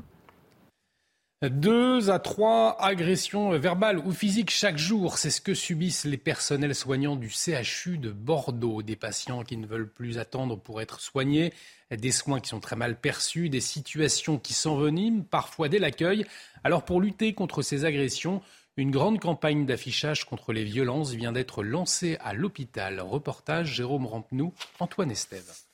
Deux 1.43 2.11
à 2.11 2.19
trois 2.19 2.77
agressions 2.81 3.57
verbales 3.57 4.01
ou 4.01 4.11
physiques 4.11 4.51
chaque 4.51 4.77
jour, 4.77 5.19
c'est 5.19 5.31
ce 5.31 5.41
que 5.41 5.55
subissent 5.55 6.05
les 6.05 6.17
personnels 6.17 6.75
soignants 6.75 7.15
du 7.15 7.31
CHU 7.31 7.97
de 7.97 8.11
Bordeaux. 8.11 8.83
Des 8.83 8.97
patients 8.97 9.45
qui 9.45 9.57
ne 9.57 9.65
veulent 9.65 9.89
plus 9.89 10.19
attendre 10.19 10.59
pour 10.59 10.81
être 10.81 11.01
soignés, 11.01 11.53
des 11.93 12.11
soins 12.11 12.41
qui 12.41 12.49
sont 12.49 12.59
très 12.59 12.75
mal 12.75 12.99
perçus, 12.99 13.51
des 13.51 13.61
situations 13.61 14.37
qui 14.37 14.53
s'enveniment 14.53 15.23
parfois 15.23 15.69
dès 15.69 15.79
l'accueil. 15.79 16.27
Alors 16.65 16.85
pour 16.85 17.01
lutter 17.01 17.35
contre 17.35 17.63
ces 17.63 17.85
agressions, 17.85 18.43
une 18.77 18.91
grande 18.91 19.21
campagne 19.21 19.65
d'affichage 19.65 20.25
contre 20.25 20.53
les 20.53 20.65
violences 20.65 21.13
vient 21.13 21.31
d'être 21.31 21.63
lancée 21.63 22.19
à 22.21 22.35
l'hôpital. 22.35 23.01
Reportage 23.01 23.75
Jérôme 23.75 24.07
Rampenou, 24.07 24.55
Antoine 24.81 25.13
Estève. 25.13 25.68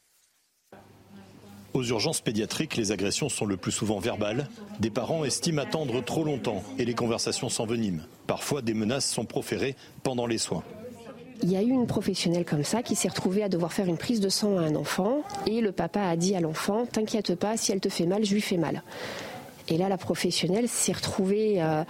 Aux 1.74 1.82
urgences 1.82 2.20
pédiatriques, 2.20 2.76
les 2.76 2.92
agressions 2.92 3.28
sont 3.28 3.46
le 3.46 3.56
plus 3.56 3.72
souvent 3.72 3.98
verbales. 3.98 4.46
Des 4.78 4.90
parents 4.90 5.24
estiment 5.24 5.62
attendre 5.62 6.04
trop 6.04 6.22
longtemps 6.22 6.62
et 6.78 6.84
les 6.84 6.94
conversations 6.94 7.48
s'enveniment. 7.48 8.02
Parfois, 8.28 8.62
des 8.62 8.74
menaces 8.74 9.10
sont 9.10 9.24
proférées 9.24 9.74
pendant 10.04 10.28
les 10.28 10.38
soins. 10.38 10.62
Il 11.42 11.50
y 11.50 11.56
a 11.56 11.62
eu 11.62 11.70
une 11.70 11.88
professionnelle 11.88 12.44
comme 12.44 12.62
ça 12.62 12.84
qui 12.84 12.94
s'est 12.94 13.08
retrouvée 13.08 13.42
à 13.42 13.48
devoir 13.48 13.72
faire 13.72 13.86
une 13.86 13.96
prise 13.96 14.20
de 14.20 14.28
sang 14.28 14.56
à 14.56 14.60
un 14.60 14.76
enfant 14.76 15.22
et 15.46 15.60
le 15.60 15.72
papa 15.72 16.00
a 16.02 16.14
dit 16.16 16.36
à 16.36 16.40
l'enfant 16.40 16.86
T'inquiète 16.86 17.34
pas, 17.34 17.56
si 17.56 17.72
elle 17.72 17.80
te 17.80 17.88
fait 17.88 18.06
mal, 18.06 18.24
je 18.24 18.34
lui 18.34 18.40
fais 18.40 18.56
mal. 18.56 18.84
Et 19.66 19.76
là, 19.76 19.88
la 19.88 19.98
professionnelle 19.98 20.68
s'est 20.68 20.92
retrouvée 20.92 21.60
euh, 21.60 21.82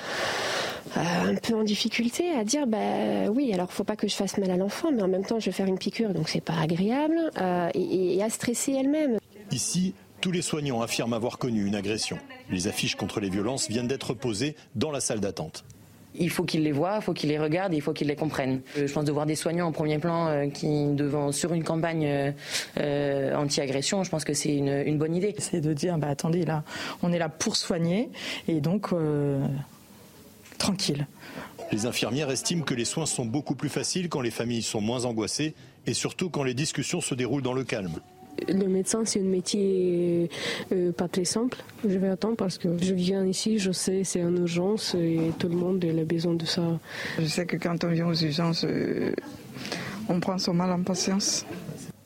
euh, 0.97 1.01
un 1.31 1.35
peu 1.35 1.55
en 1.55 1.63
difficulté 1.63 2.33
à 2.33 2.45
dire 2.45 2.67
bah 2.67 3.29
oui, 3.31 3.53
alors 3.53 3.71
faut 3.71 3.85
pas 3.85 3.97
que 3.97 4.09
je 4.09 4.15
fasse 4.15 4.39
mal 4.39 4.51
à 4.51 4.57
l'enfant, 4.57 4.91
mais 4.93 5.03
en 5.03 5.09
même 5.09 5.27
temps, 5.27 5.41
je 5.41 5.47
vais 5.47 5.53
faire 5.53 5.67
une 5.67 5.79
piqûre, 5.79 6.15
donc 6.15 6.31
c'est 6.31 6.41
pas 6.41 6.59
agréable, 6.59 7.19
euh, 7.39 7.69
et, 7.75 8.17
et 8.17 8.23
à 8.23 8.31
stresser 8.31 8.73
elle-même. 8.73 9.19
Ici, 9.55 9.95
tous 10.21 10.33
les 10.33 10.43
soignants 10.43 10.83
affirment 10.83 11.15
avoir 11.15 11.39
connu 11.39 11.65
une 11.65 11.77
agression. 11.77 12.19
Les 12.51 12.67
affiches 12.67 12.97
contre 12.97 13.21
les 13.21 13.31
violences 13.31 13.69
viennent 13.69 13.87
d'être 13.87 14.13
posées 14.13 14.57
dans 14.75 14.91
la 14.91 14.99
salle 14.99 15.21
d'attente. 15.21 15.65
Il 16.17 16.29
faut 16.29 16.43
qu'ils 16.43 16.65
les 16.65 16.73
voient, 16.73 16.97
il 16.97 17.03
faut 17.03 17.13
qu'ils 17.13 17.29
les 17.29 17.39
regardent, 17.39 17.73
il 17.73 17.81
faut 17.81 17.93
qu'ils 17.93 18.09
les 18.09 18.17
comprennent. 18.17 18.63
Euh, 18.77 18.89
je 18.89 18.93
pense 18.93 19.05
de 19.05 19.13
voir 19.13 19.27
des 19.27 19.37
soignants 19.37 19.69
en 19.69 19.73
premier 19.73 19.99
plan 19.99 20.27
euh, 20.27 20.49
qui, 20.49 20.87
devant, 20.95 21.31
sur 21.31 21.53
une 21.53 21.63
campagne 21.63 22.35
euh, 22.79 23.35
anti-agression, 23.37 24.03
je 24.03 24.11
pense 24.11 24.25
que 24.25 24.35
c'est 24.35 24.57
une, 24.57 24.83
une, 24.87 24.99
bonne 24.99 25.15
idée. 25.15 25.37
C'est 25.39 25.61
de 25.61 25.73
dire, 25.73 25.99
bah, 25.99 26.09
attendez, 26.09 26.45
là, 26.45 26.65
on 27.05 27.13
est 27.13 27.19
là 27.19 27.29
pour 27.29 27.55
soigner, 27.55 28.11
et 28.49 28.61
donc, 28.61 28.93
euh, 28.93 29.45
tranquille. 30.59 31.07
Les 31.71 31.87
infirmières 31.87 32.31
estiment 32.31 32.65
que 32.65 32.75
les 32.75 32.85
soins 32.85 33.07
sont 33.07 33.25
beaucoup 33.25 33.55
plus 33.55 33.69
faciles 33.69 34.09
quand 34.09 34.21
les 34.21 34.33
familles 34.33 34.63
sont 34.63 34.81
moins 34.81 35.05
angoissées, 35.05 35.55
et 35.87 35.95
surtout 35.95 36.29
quand 36.29 36.43
les 36.43 36.55
discussions 36.55 37.01
se 37.01 37.15
déroulent 37.15 37.43
dans 37.43 37.53
le 37.53 37.63
calme. 37.63 38.01
Le 38.49 38.67
médecin, 38.69 39.05
c'est 39.05 39.21
un 39.21 39.25
métier 39.25 40.29
euh, 40.73 40.93
pas 40.93 41.09
très 41.09 41.25
simple. 41.25 41.59
Je 41.87 41.99
vais 41.99 42.09
attendre 42.09 42.37
parce 42.37 42.59
que 42.59 42.69
je 42.81 42.95
viens 42.95 43.25
ici, 43.25 43.59
je 43.59 43.73
sais, 43.73 44.05
c'est 44.05 44.21
une 44.21 44.39
urgence 44.39 44.95
et 44.95 45.33
tout 45.39 45.49
le 45.49 45.57
monde 45.57 45.85
a 45.85 46.05
besoin 46.05 46.35
de 46.35 46.45
ça. 46.45 46.79
Je 47.19 47.27
sais 47.27 47.47
que 47.47 47.57
quand 47.57 47.85
on 47.85 47.89
vient 47.89 48.07
aux 48.07 48.15
urgences, 48.15 48.65
euh, 48.65 49.13
on 50.09 50.21
prend 50.21 50.39
son 50.39 50.55
mal 50.55 50.71
en 50.73 50.83
patience. 50.83 51.47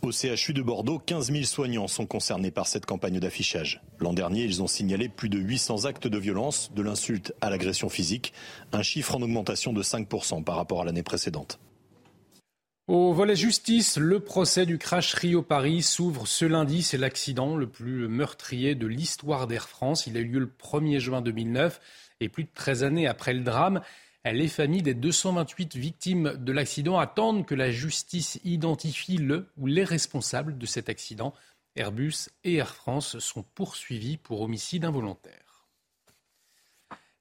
Au 0.02 0.12
CHU 0.12 0.52
de 0.52 0.62
Bordeaux, 0.62 1.00
15 1.04 1.32
000 1.32 1.44
soignants 1.44 1.88
sont 1.88 2.06
concernés 2.06 2.52
par 2.52 2.68
cette 2.68 2.87
campagne 2.87 3.18
d'affichage. 3.18 3.82
L'an 3.99 4.12
dernier, 4.12 4.44
ils 4.44 4.62
ont 4.62 4.68
signalé 4.68 5.08
plus 5.08 5.28
de 5.28 5.38
800 5.38 5.87
actes 5.87 6.06
de 6.06 6.18
violence, 6.18 6.70
de 6.75 6.82
l'insulte 6.82 7.35
à 7.40 7.50
l'agression 7.50 7.88
physique, 7.88 8.32
un 8.73 8.82
chiffre 8.82 9.16
en 9.16 9.23
augmentation 9.23 9.73
de 9.73 9.82
5% 9.82 10.44
par 10.44 10.54
rapport 10.54 10.82
à 10.82 10.85
l'année 10.85 11.02
précédente. 11.02 11.58
Au 12.88 13.12
volet 13.12 13.37
justice, 13.37 13.99
le 13.99 14.18
procès 14.18 14.64
du 14.64 14.78
crash 14.78 15.12
Rio-Paris 15.12 15.83
s'ouvre 15.83 16.26
ce 16.26 16.47
lundi. 16.47 16.83
C'est 16.83 16.97
l'accident 16.97 17.54
le 17.54 17.68
plus 17.68 18.09
meurtrier 18.09 18.75
de 18.75 18.87
l'histoire 18.87 19.47
d'Air 19.47 19.68
France. 19.68 20.07
Il 20.07 20.16
a 20.16 20.21
eu 20.21 20.25
lieu 20.25 20.38
le 20.38 20.47
1er 20.47 20.99
juin 20.99 21.21
2009 21.21 21.83
et 22.21 22.30
plus 22.30 22.45
de 22.45 22.49
13 22.54 22.85
années 22.85 23.07
après 23.07 23.35
le 23.35 23.42
drame. 23.42 23.83
Les 24.25 24.49
familles 24.49 24.80
des 24.80 24.95
228 24.95 25.76
victimes 25.76 26.33
de 26.38 26.50
l'accident 26.50 26.99
attendent 26.99 27.45
que 27.45 27.54
la 27.54 27.71
justice 27.71 28.40
identifie 28.42 29.18
le 29.18 29.50
ou 29.59 29.66
les 29.66 29.85
responsables 29.85 30.57
de 30.57 30.64
cet 30.64 30.88
accident. 30.88 31.35
Airbus 31.76 32.30
et 32.42 32.54
Air 32.54 32.75
France 32.75 33.18
sont 33.18 33.42
poursuivis 33.54 34.16
pour 34.16 34.40
homicide 34.40 34.87
involontaire. 34.87 35.66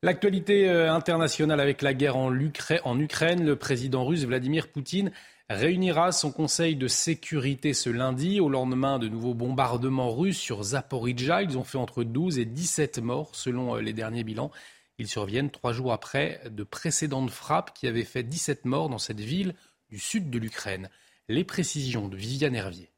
L'actualité 0.02 0.70
internationale 0.70 1.60
avec 1.60 1.82
la 1.82 1.94
guerre 1.94 2.16
en 2.16 2.32
Ukraine, 2.40 3.46
le 3.46 3.56
président 3.58 4.06
russe 4.06 4.24
Vladimir 4.24 4.70
Poutine 4.70 5.12
réunira 5.50 6.12
son 6.12 6.32
conseil 6.32 6.76
de 6.76 6.88
sécurité 6.88 7.74
ce 7.74 7.90
lundi 7.90 8.40
au 8.40 8.50
lendemain 8.50 9.00
de 9.00 9.08
nouveaux 9.08 9.34
bombardements 9.34 10.14
russes 10.14 10.40
sur 10.40 10.62
Zaporizhia. 10.62 11.42
Ils 11.42 11.58
ont 11.58 11.64
fait 11.64 11.78
entre 11.78 12.04
12 12.04 12.40
et 12.40 12.46
17 12.46 13.00
morts 13.00 13.34
selon 13.34 13.76
les 13.76 13.94
derniers 13.94 14.24
bilans. 14.24 14.52
Ils 15.00 15.08
surviennent 15.08 15.52
trois 15.52 15.74
jours 15.74 15.94
après 15.94 16.42
de 16.50 16.64
précédentes 16.64 17.30
frappes 17.30 17.74
qui 17.74 17.88
avaient 17.88 18.04
fait 18.04 18.24
17 18.24 18.66
morts 18.66 18.90
dans 18.90 18.98
cette 18.98 19.20
ville 19.20 19.56
du 19.90 20.00
sud 20.00 20.30
de 20.30 20.40
l'Ukraine. 20.40 20.90
Les 21.30 21.44
précisions 21.44 22.08
de 22.08 22.18
Viviane 22.18 22.56
Hervier. 22.56 22.90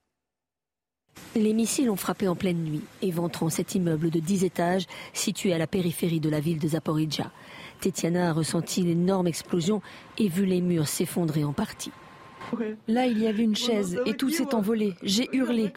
Les 1.36 1.54
missiles 1.54 1.90
ont 1.90 1.96
frappé 1.96 2.28
en 2.28 2.36
pleine 2.36 2.64
nuit, 2.64 2.82
éventrant 3.02 3.50
cet 3.50 3.76
immeuble 3.76 4.10
de 4.10 4.20
10 4.20 4.46
étages 4.46 4.86
situé 5.14 5.54
à 5.54 5.58
la 5.58 5.68
périphérie 5.68 6.20
de 6.20 6.30
la 6.30 6.40
ville 6.40 6.60
de 6.60 6.70
Zaporizhia. 6.70 7.32
Tetiana 7.82 8.30
a 8.30 8.34
ressenti 8.34 8.82
l'énorme 8.84 9.28
explosion 9.28 9.82
et 10.18 10.30
vu 10.30 10.46
les 10.46 10.62
murs 10.62 10.88
s'effondrer 10.88 11.44
en 11.44 11.54
partie. 11.54 11.92
Là, 12.88 13.08
il 13.08 13.20
y 13.20 13.28
avait 13.28 13.44
une 13.44 13.56
chaise 13.56 14.00
et 14.06 14.14
tout 14.14 14.30
s'est 14.30 14.54
envolé. 14.54 14.96
J'ai 15.04 15.30
hurlé. 15.34 15.72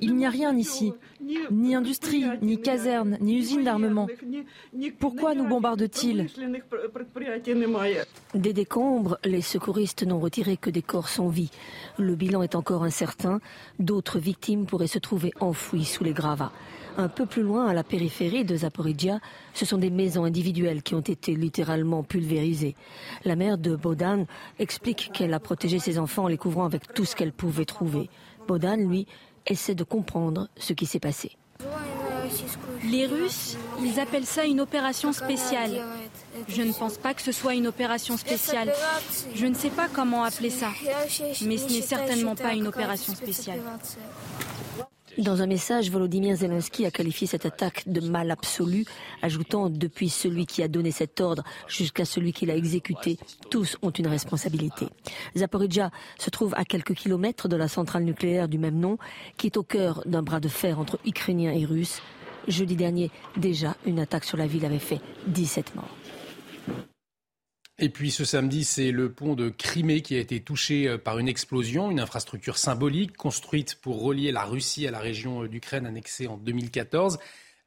Il 0.00 0.14
n'y 0.14 0.26
a 0.26 0.30
rien 0.30 0.56
ici, 0.56 0.92
ni 1.50 1.74
industrie, 1.74 2.24
ni 2.42 2.60
caserne, 2.60 3.18
ni 3.20 3.36
usine 3.38 3.64
d'armement. 3.64 4.08
Pourquoi 4.98 5.34
nous 5.34 5.46
bombardent-ils 5.46 6.26
Des 8.34 8.52
décombres, 8.52 9.18
les 9.24 9.42
secouristes 9.42 10.04
n'ont 10.04 10.20
retiré 10.20 10.56
que 10.56 10.70
des 10.70 10.82
corps 10.82 11.08
sans 11.08 11.28
vie. 11.28 11.50
Le 11.98 12.14
bilan 12.14 12.42
est 12.42 12.54
encore 12.54 12.84
incertain. 12.84 13.40
D'autres 13.78 14.18
victimes 14.18 14.66
pourraient 14.66 14.86
se 14.86 14.98
trouver 14.98 15.32
enfouies 15.40 15.84
sous 15.84 16.04
les 16.04 16.12
gravats. 16.12 16.52
Un 17.00 17.08
peu 17.08 17.26
plus 17.26 17.42
loin, 17.42 17.68
à 17.68 17.74
la 17.74 17.84
périphérie 17.84 18.44
de 18.44 18.56
Zaporizhia, 18.56 19.20
ce 19.54 19.64
sont 19.64 19.78
des 19.78 19.88
maisons 19.88 20.24
individuelles 20.24 20.82
qui 20.82 20.96
ont 20.96 21.00
été 21.00 21.36
littéralement 21.36 22.02
pulvérisées. 22.02 22.74
La 23.24 23.36
mère 23.36 23.56
de 23.56 23.76
Bodan 23.76 24.26
explique 24.58 25.10
qu'elle 25.14 25.32
a 25.32 25.38
protégé 25.38 25.78
ses 25.78 26.00
enfants 26.00 26.24
en 26.24 26.26
les 26.26 26.36
couvrant 26.36 26.64
avec 26.64 26.92
tout 26.92 27.04
ce 27.04 27.14
qu'elle 27.14 27.32
pouvait 27.32 27.66
trouver. 27.66 28.10
Bodan, 28.48 28.76
lui, 28.76 29.06
essaie 29.46 29.76
de 29.76 29.84
comprendre 29.84 30.48
ce 30.56 30.72
qui 30.72 30.86
s'est 30.86 30.98
passé. 30.98 31.36
Les 32.90 33.06
Russes, 33.06 33.56
ils 33.80 34.00
appellent 34.00 34.26
ça 34.26 34.44
une 34.44 34.60
opération 34.60 35.12
spéciale. 35.12 35.80
Je 36.48 36.62
ne 36.62 36.72
pense 36.72 36.98
pas 36.98 37.14
que 37.14 37.22
ce 37.22 37.30
soit 37.30 37.54
une 37.54 37.68
opération 37.68 38.16
spéciale. 38.16 38.72
Je 39.36 39.46
ne 39.46 39.54
sais 39.54 39.70
pas 39.70 39.86
comment 39.86 40.24
appeler 40.24 40.50
ça, 40.50 40.70
mais 41.44 41.58
ce 41.58 41.72
n'est 41.72 41.80
certainement 41.80 42.34
pas 42.34 42.54
une 42.54 42.66
opération 42.66 43.14
spéciale. 43.14 43.60
Dans 45.18 45.42
un 45.42 45.48
message, 45.48 45.90
Volodymyr 45.90 46.36
Zelensky 46.36 46.86
a 46.86 46.92
qualifié 46.92 47.26
cette 47.26 47.44
attaque 47.44 47.82
de 47.88 48.00
mal 48.00 48.30
absolu, 48.30 48.84
ajoutant 49.20 49.68
depuis 49.68 50.10
celui 50.10 50.46
qui 50.46 50.62
a 50.62 50.68
donné 50.68 50.92
cet 50.92 51.20
ordre 51.20 51.42
jusqu'à 51.66 52.04
celui 52.04 52.32
qui 52.32 52.46
l'a 52.46 52.54
exécuté, 52.54 53.18
tous 53.50 53.76
ont 53.82 53.90
une 53.90 54.06
responsabilité. 54.06 54.86
Zaporizhia 55.36 55.90
se 56.20 56.30
trouve 56.30 56.54
à 56.56 56.64
quelques 56.64 56.94
kilomètres 56.94 57.48
de 57.48 57.56
la 57.56 57.66
centrale 57.66 58.04
nucléaire 58.04 58.46
du 58.46 58.58
même 58.58 58.78
nom, 58.78 58.96
qui 59.36 59.48
est 59.48 59.56
au 59.56 59.64
cœur 59.64 60.04
d'un 60.06 60.22
bras 60.22 60.38
de 60.38 60.46
fer 60.46 60.78
entre 60.78 61.00
Ukrainiens 61.04 61.52
et 61.52 61.64
Russes. 61.64 62.00
Jeudi 62.46 62.76
dernier, 62.76 63.10
déjà, 63.36 63.76
une 63.86 63.98
attaque 63.98 64.24
sur 64.24 64.36
la 64.36 64.46
ville 64.46 64.64
avait 64.64 64.78
fait 64.78 65.00
17 65.26 65.74
morts. 65.74 65.97
Et 67.80 67.90
puis 67.90 68.10
ce 68.10 68.24
samedi, 68.24 68.64
c'est 68.64 68.90
le 68.90 69.12
pont 69.12 69.34
de 69.34 69.50
Crimée 69.50 70.02
qui 70.02 70.16
a 70.16 70.18
été 70.18 70.40
touché 70.40 70.98
par 70.98 71.20
une 71.20 71.28
explosion, 71.28 71.92
une 71.92 72.00
infrastructure 72.00 72.58
symbolique 72.58 73.16
construite 73.16 73.76
pour 73.76 74.02
relier 74.02 74.32
la 74.32 74.44
Russie 74.44 74.88
à 74.88 74.90
la 74.90 74.98
région 74.98 75.44
d'Ukraine 75.46 75.86
annexée 75.86 76.26
en 76.26 76.36
2014. 76.38 77.18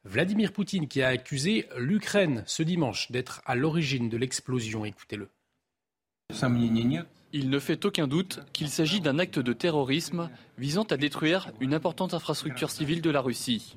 Vladimir 0.04 0.52
Poutine 0.52 0.88
qui 0.88 1.00
a 1.00 1.08
accusé 1.08 1.66
l'Ukraine 1.78 2.42
ce 2.46 2.62
dimanche 2.62 3.10
d'être 3.10 3.40
à 3.46 3.54
l'origine 3.54 4.10
de 4.10 4.16
l'explosion. 4.18 4.84
Écoutez-le. 4.84 5.28
Il 7.32 7.48
ne 7.48 7.58
fait 7.58 7.84
aucun 7.86 8.06
doute 8.06 8.40
qu'il 8.52 8.68
s'agit 8.68 9.00
d'un 9.00 9.18
acte 9.18 9.38
de 9.38 9.52
terrorisme 9.54 10.28
visant 10.58 10.84
à 10.84 10.98
détruire 10.98 11.52
une 11.60 11.72
importante 11.72 12.12
infrastructure 12.12 12.70
civile 12.70 13.00
de 13.00 13.10
la 13.10 13.22
Russie. 13.22 13.76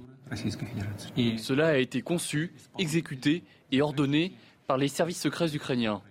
Cela 1.38 1.68
a 1.68 1.78
été 1.78 2.02
conçu, 2.02 2.54
exécuté 2.78 3.44
et 3.72 3.82
ordonné 3.82 4.34
par 4.68 4.78
les 4.78 4.90
services 4.90 5.22
secrets 5.22 5.56
ukrainiens. 5.56 6.02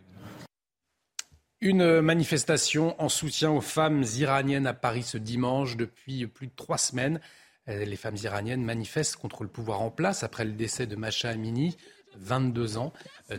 Une 1.64 2.02
manifestation 2.02 2.94
en 3.02 3.08
soutien 3.08 3.50
aux 3.50 3.62
femmes 3.62 4.04
iraniennes 4.18 4.66
à 4.66 4.74
Paris 4.74 5.02
ce 5.02 5.16
dimanche 5.16 5.78
depuis 5.78 6.26
plus 6.26 6.48
de 6.48 6.52
trois 6.54 6.76
semaines. 6.76 7.20
Les 7.66 7.96
femmes 7.96 8.18
iraniennes 8.22 8.62
manifestent 8.62 9.16
contre 9.16 9.44
le 9.44 9.48
pouvoir 9.48 9.80
en 9.80 9.90
place 9.90 10.24
après 10.24 10.44
le 10.44 10.52
décès 10.52 10.86
de 10.86 10.94
Masha 10.94 11.30
Amini, 11.30 11.74
22 12.18 12.76
ans. 12.76 12.92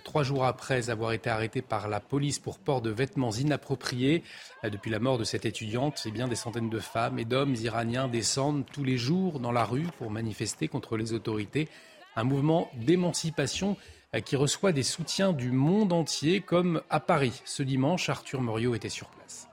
Trois 0.04 0.24
jours 0.24 0.44
après 0.44 0.90
avoir 0.90 1.12
été 1.12 1.30
arrêtée 1.30 1.62
par 1.62 1.88
la 1.88 2.00
police 2.00 2.40
pour 2.40 2.58
port 2.58 2.82
de 2.82 2.90
vêtements 2.90 3.32
inappropriés. 3.32 4.24
Depuis 4.64 4.90
la 4.90 4.98
mort 4.98 5.20
de 5.20 5.24
cette 5.24 5.46
étudiante, 5.46 6.02
eh 6.08 6.10
bien 6.10 6.28
des 6.28 6.36
centaines 6.36 6.72
de 6.72 6.80
femmes 6.80 7.20
et 7.20 7.26
d'hommes 7.26 7.54
iraniens 7.54 8.08
descendent 8.08 8.66
tous 8.66 8.84
les 8.84 8.98
jours 8.98 9.40
dans 9.40 9.52
la 9.52 9.66
rue 9.66 9.86
pour 10.00 10.10
manifester 10.10 10.68
contre 10.68 10.98
les 10.98 11.14
autorités. 11.14 11.70
un 12.16 12.24
mouvement 12.24 12.72
d'émancipation 12.74 13.78
qui 14.26 14.36
reçoit 14.36 14.72
des 14.72 14.84
soutiens 14.84 15.34
du 15.34 15.52
monde 15.52 15.94
entier, 15.94 16.42
comme 16.42 16.82
à 16.90 17.00
Paris. 17.00 17.42
Ce 17.46 17.64
dimanche, 17.64 18.10
Arthur 18.10 18.42
Moriot 18.42 18.76
était 18.76 18.90
sur 18.90 19.08
place. 19.10 19.48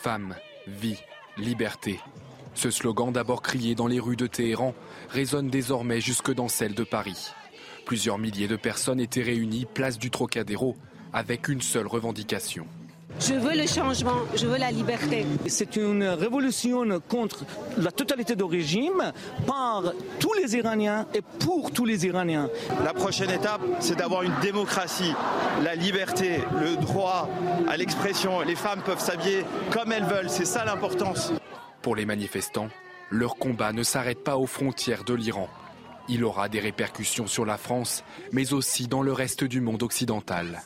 Femme, 0.00 0.36
vie, 0.66 1.02
liberté. 1.36 2.00
Ce 2.54 2.70
slogan, 2.70 3.12
d'abord 3.12 3.42
crié 3.42 3.74
dans 3.74 3.86
les 3.86 4.00
rues 4.00 4.16
de 4.16 4.26
Téhéran, 4.26 4.74
résonne 5.10 5.48
désormais 5.48 6.00
jusque 6.00 6.32
dans 6.32 6.48
celles 6.48 6.74
de 6.74 6.84
Paris. 6.84 7.32
Plusieurs 7.84 8.18
milliers 8.18 8.48
de 8.48 8.56
personnes 8.56 9.00
étaient 9.00 9.22
réunies 9.22 9.64
place 9.64 9.98
du 9.98 10.10
Trocadéro 10.10 10.76
avec 11.12 11.48
une 11.48 11.62
seule 11.62 11.86
revendication. 11.86 12.66
Je 13.20 13.34
veux 13.34 13.56
le 13.56 13.66
changement, 13.66 14.20
je 14.36 14.46
veux 14.46 14.58
la 14.58 14.70
liberté. 14.70 15.26
C'est 15.46 15.76
une 15.76 16.04
révolution 16.04 16.84
contre 17.08 17.44
la 17.76 17.90
totalité 17.90 18.36
de 18.36 18.44
régime 18.44 19.12
par 19.46 19.92
tous 20.20 20.32
les 20.34 20.56
Iraniens 20.56 21.06
et 21.12 21.20
pour 21.20 21.72
tous 21.72 21.84
les 21.84 22.06
Iraniens. 22.06 22.48
La 22.84 22.92
prochaine 22.94 23.30
étape, 23.30 23.60
c'est 23.80 23.96
d'avoir 23.96 24.22
une 24.22 24.38
démocratie, 24.40 25.12
la 25.62 25.74
liberté, 25.74 26.40
le 26.60 26.76
droit 26.76 27.28
à 27.68 27.76
l'expression. 27.76 28.40
Les 28.40 28.54
femmes 28.54 28.82
peuvent 28.82 29.00
s'habiller 29.00 29.44
comme 29.72 29.90
elles 29.90 30.04
veulent, 30.04 30.30
c'est 30.30 30.44
ça 30.44 30.64
l'importance. 30.64 31.32
Pour 31.82 31.96
les 31.96 32.06
manifestants, 32.06 32.68
leur 33.10 33.36
combat 33.36 33.72
ne 33.72 33.82
s'arrête 33.82 34.22
pas 34.22 34.36
aux 34.36 34.46
frontières 34.46 35.04
de 35.04 35.14
l'Iran. 35.14 35.48
Il 36.08 36.24
aura 36.24 36.48
des 36.48 36.60
répercussions 36.60 37.26
sur 37.26 37.44
la 37.44 37.58
France, 37.58 38.04
mais 38.32 38.52
aussi 38.52 38.86
dans 38.86 39.02
le 39.02 39.12
reste 39.12 39.44
du 39.44 39.60
monde 39.60 39.82
occidental. 39.82 40.62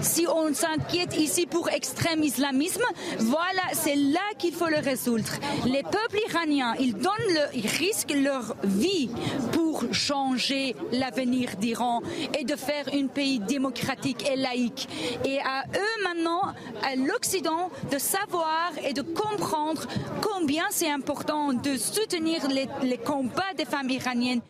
Si 0.00 0.26
on 0.26 0.52
s'inquiète 0.54 1.16
ici 1.16 1.46
pour 1.46 1.68
extrême 1.68 2.22
islamisme, 2.22 2.84
voilà, 3.18 3.62
c'est 3.72 3.96
là 3.96 4.20
qu'il 4.38 4.54
faut 4.54 4.68
le 4.68 4.78
résoudre. 4.78 5.28
Les 5.66 5.82
peuples 5.82 6.20
iraniens, 6.28 6.74
ils 6.78 6.94
donnent 6.94 7.12
ils 7.54 7.66
risquent 7.66 8.14
leur 8.14 8.56
vie 8.64 9.10
pour 9.52 9.84
changer 9.92 10.74
l'avenir 10.92 11.56
d'Iran 11.56 12.02
et 12.38 12.44
de 12.44 12.54
faire 12.56 12.88
un 12.92 13.06
pays 13.06 13.40
démocratique 13.40 14.28
et 14.30 14.36
laïque. 14.36 14.88
Et 15.24 15.40
à 15.40 15.64
eux 15.74 16.02
maintenant, 16.04 16.54
à 16.82 16.96
l'Occident, 16.96 17.70
de 17.90 17.98
savoir 17.98 18.72
et 18.84 18.92
de 18.92 19.02
comprendre 19.02 19.86
combien 20.22 20.64
c'est 20.70 20.90
important 20.90 21.52
de 21.52 21.76
soutenir 21.76 22.48
les, 22.48 22.68
les 22.82 22.98
combats 22.98 23.54
des 23.56 23.64
femmes 23.64 23.90
iraniennes. 23.90 24.40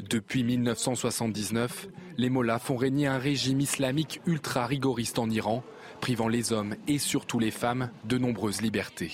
Depuis 0.00 0.44
1979, 0.44 1.88
les 2.16 2.30
mollahs 2.30 2.58
font 2.58 2.76
régner 2.76 3.06
un 3.06 3.18
régime 3.18 3.60
islamique 3.60 4.20
ultra 4.26 4.66
rigoriste 4.66 5.18
en 5.18 5.28
Iran, 5.30 5.62
privant 6.00 6.28
les 6.28 6.52
hommes 6.52 6.76
et 6.86 6.98
surtout 6.98 7.38
les 7.38 7.50
femmes 7.50 7.90
de 8.04 8.18
nombreuses 8.18 8.60
libertés. 8.60 9.12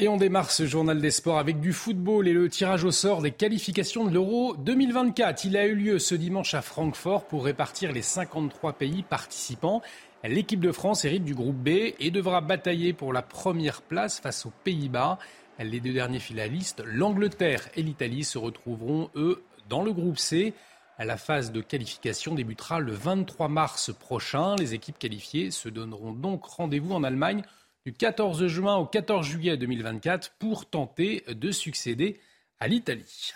Et 0.00 0.06
on 0.06 0.16
démarre 0.16 0.52
ce 0.52 0.64
journal 0.64 1.00
des 1.00 1.10
sports 1.10 1.40
avec 1.40 1.58
du 1.58 1.72
football 1.72 2.28
et 2.28 2.32
le 2.32 2.48
tirage 2.48 2.84
au 2.84 2.92
sort 2.92 3.20
des 3.20 3.32
qualifications 3.32 4.04
de 4.04 4.12
l'Euro 4.12 4.54
2024. 4.56 5.44
Il 5.44 5.56
a 5.56 5.66
eu 5.66 5.74
lieu 5.74 5.98
ce 5.98 6.14
dimanche 6.14 6.54
à 6.54 6.62
Francfort 6.62 7.24
pour 7.24 7.44
répartir 7.44 7.90
les 7.90 8.02
53 8.02 8.74
pays 8.74 9.02
participants. 9.02 9.82
L'équipe 10.22 10.60
de 10.60 10.70
France 10.70 11.04
hérite 11.04 11.24
du 11.24 11.34
groupe 11.34 11.56
B 11.56 11.94
et 11.98 12.12
devra 12.12 12.40
batailler 12.40 12.92
pour 12.92 13.12
la 13.12 13.22
première 13.22 13.82
place 13.82 14.20
face 14.20 14.46
aux 14.46 14.52
Pays-Bas. 14.62 15.18
Les 15.58 15.80
deux 15.80 15.92
derniers 15.92 16.20
finalistes, 16.20 16.82
l'Angleterre 16.86 17.68
et 17.74 17.82
l'Italie, 17.82 18.22
se 18.22 18.38
retrouveront, 18.38 19.10
eux, 19.16 19.42
dans 19.68 19.82
le 19.82 19.92
groupe 19.92 20.18
C. 20.18 20.54
La 20.98 21.16
phase 21.16 21.52
de 21.52 21.60
qualification 21.60 22.34
débutera 22.34 22.78
le 22.80 22.92
23 22.92 23.48
mars 23.48 23.92
prochain. 23.92 24.56
Les 24.56 24.74
équipes 24.74 24.98
qualifiées 24.98 25.50
se 25.50 25.68
donneront 25.68 26.12
donc 26.12 26.44
rendez-vous 26.44 26.92
en 26.92 27.02
Allemagne 27.02 27.42
du 27.84 27.92
14 27.92 28.46
juin 28.46 28.76
au 28.76 28.86
14 28.86 29.26
juillet 29.26 29.56
2024 29.56 30.32
pour 30.38 30.66
tenter 30.66 31.24
de 31.28 31.50
succéder 31.50 32.20
à 32.60 32.68
l'Italie. 32.68 33.32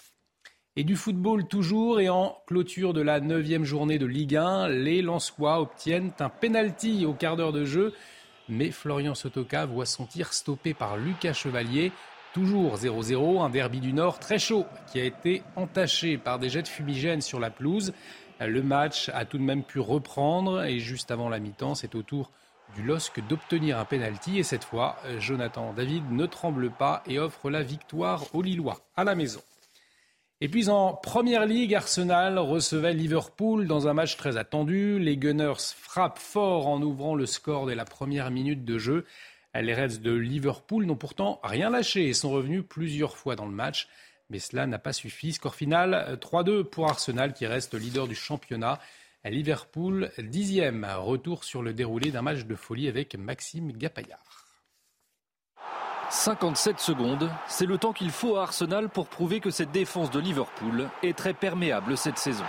Et 0.75 0.85
du 0.85 0.97
football 0.97 1.47
toujours 1.47 2.01
et 2.01 2.09
en 2.09 2.39
clôture 2.47 2.95
de 2.95 3.03
la 3.03 3.21
neuvième 3.21 3.65
journée 3.65 3.99
de 3.99 4.07
Ligue 4.07 4.37
1, 4.37 4.69
les 4.69 5.03
Lensois 5.03 5.61
obtiennent 5.61 6.13
un 6.19 6.29
penalty 6.29 7.05
au 7.05 7.13
quart 7.15 7.37
d'heure 7.37 7.53
de 7.53 7.65
jeu, 7.65 7.93
mais 8.49 8.71
Florian 8.71 9.15
Sotoka 9.15 9.67
voit 9.67 9.87
son 9.87 10.07
tir 10.07 10.33
stoppé 10.33 10.73
par 10.73 10.97
Lucas 10.97 11.35
Chevalier. 11.35 11.93
Toujours 12.33 12.77
0-0, 12.77 13.43
un 13.43 13.51
derby 13.51 13.81
du 13.81 13.93
Nord 13.93 14.19
très 14.19 14.39
chaud 14.39 14.65
qui 14.91 14.99
a 14.99 15.05
été 15.05 15.43
entaché 15.55 16.17
par 16.17 16.39
des 16.39 16.49
jets 16.49 16.63
de 16.63 16.69
fumigène 16.69 17.21
sur 17.21 17.39
la 17.39 17.51
pelouse. 17.51 17.93
Le 18.41 18.63
match 18.63 19.11
a 19.13 19.27
tout 19.27 19.37
de 19.37 19.43
même 19.43 19.63
pu 19.63 19.81
reprendre 19.81 20.65
et 20.65 20.79
juste 20.79 21.11
avant 21.11 21.29
la 21.29 21.39
mi-temps, 21.39 21.75
c'est 21.75 21.95
au 21.95 22.03
tour 22.03 22.31
du 22.75 22.83
LOSC 22.83 23.21
d'obtenir 23.29 23.79
un 23.79 23.85
penalty 23.85 24.39
et 24.39 24.43
cette 24.45 24.65
fois, 24.65 24.97
Jonathan 25.19 25.75
David 25.75 26.11
ne 26.11 26.25
tremble 26.25 26.71
pas 26.71 27.03
et 27.07 27.19
offre 27.19 27.51
la 27.51 27.63
victoire 27.63 28.25
aux 28.35 28.41
Lillois 28.41 28.81
à 28.97 29.05
la 29.05 29.15
maison. 29.15 29.43
Et 30.41 30.49
puis 30.49 30.71
en 30.71 30.95
Première 30.95 31.47
Ligue, 31.47 31.75
Arsenal 31.75 32.39
recevait 32.39 32.95
Liverpool 32.95 33.69
dans 33.69 33.87
un 33.87 33.93
match 33.93 34.17
très 34.17 34.39
attendu. 34.39 34.99
Les 34.99 35.17
Gunners 35.17 35.75
frappent 35.77 36.19
fort 36.19 36.67
en 36.67 36.83
ouvrant 36.83 37.15
le 37.15 37.27
score 37.27 37.67
dès 37.67 37.77
la 37.77 37.85
première 37.85 38.31
minute 38.33 38.65
de 38.65 38.79
jeu. 38.79 39.05
Les 39.55 39.75
Reds 39.75 39.99
de 39.99 40.13
Liverpool 40.13 40.87
n'ont 40.87 40.97
pourtant 40.97 41.41
rien 41.43 41.69
lâché 41.69 42.09
et 42.09 42.15
sont 42.15 42.31
revenus 42.31 42.65
plusieurs 42.67 43.17
fois 43.17 43.37
dans 43.37 43.45
le 43.45 43.53
match. 43.53 43.89
Mais 44.31 44.39
cela 44.39 44.67
n'a 44.67 44.79
pas 44.79 44.95
suffi. 44.95 45.33
Score 45.35 45.55
final 45.55 46.19
3-2 46.21 46.65
pour 46.65 46.89
Arsenal 46.89 47.35
qui 47.35 47.47
reste 47.47 47.75
leader 47.75 48.09
du 48.09 48.15
championnat. 48.15 48.81
Liverpool 49.25 50.11
dixième. 50.19 50.87
Retour 50.97 51.45
sur 51.45 51.63
le 51.63 51.75
déroulé 51.75 52.11
d'un 52.11 52.23
match 52.23 52.45
de 52.45 52.55
folie 52.55 52.89
avec 52.89 53.15
Maxime 53.15 53.73
Gapaillard. 53.73 54.43
57 56.11 56.79
secondes, 56.79 57.31
c'est 57.49 57.65
le 57.65 57.79
temps 57.79 57.95
qu'il 57.95 58.11
faut 58.11 58.37
à 58.37 58.43
Arsenal 58.43 58.91
pour 58.91 59.07
prouver 59.07 59.41
que 59.41 59.51
cette 59.51 59.71
défense 59.71 60.11
de 60.11 60.21
Liverpool 60.21 60.89
est 61.03 61.17
très 61.17 61.33
perméable 61.33 61.97
cette 61.97 62.19
saison. 62.19 62.45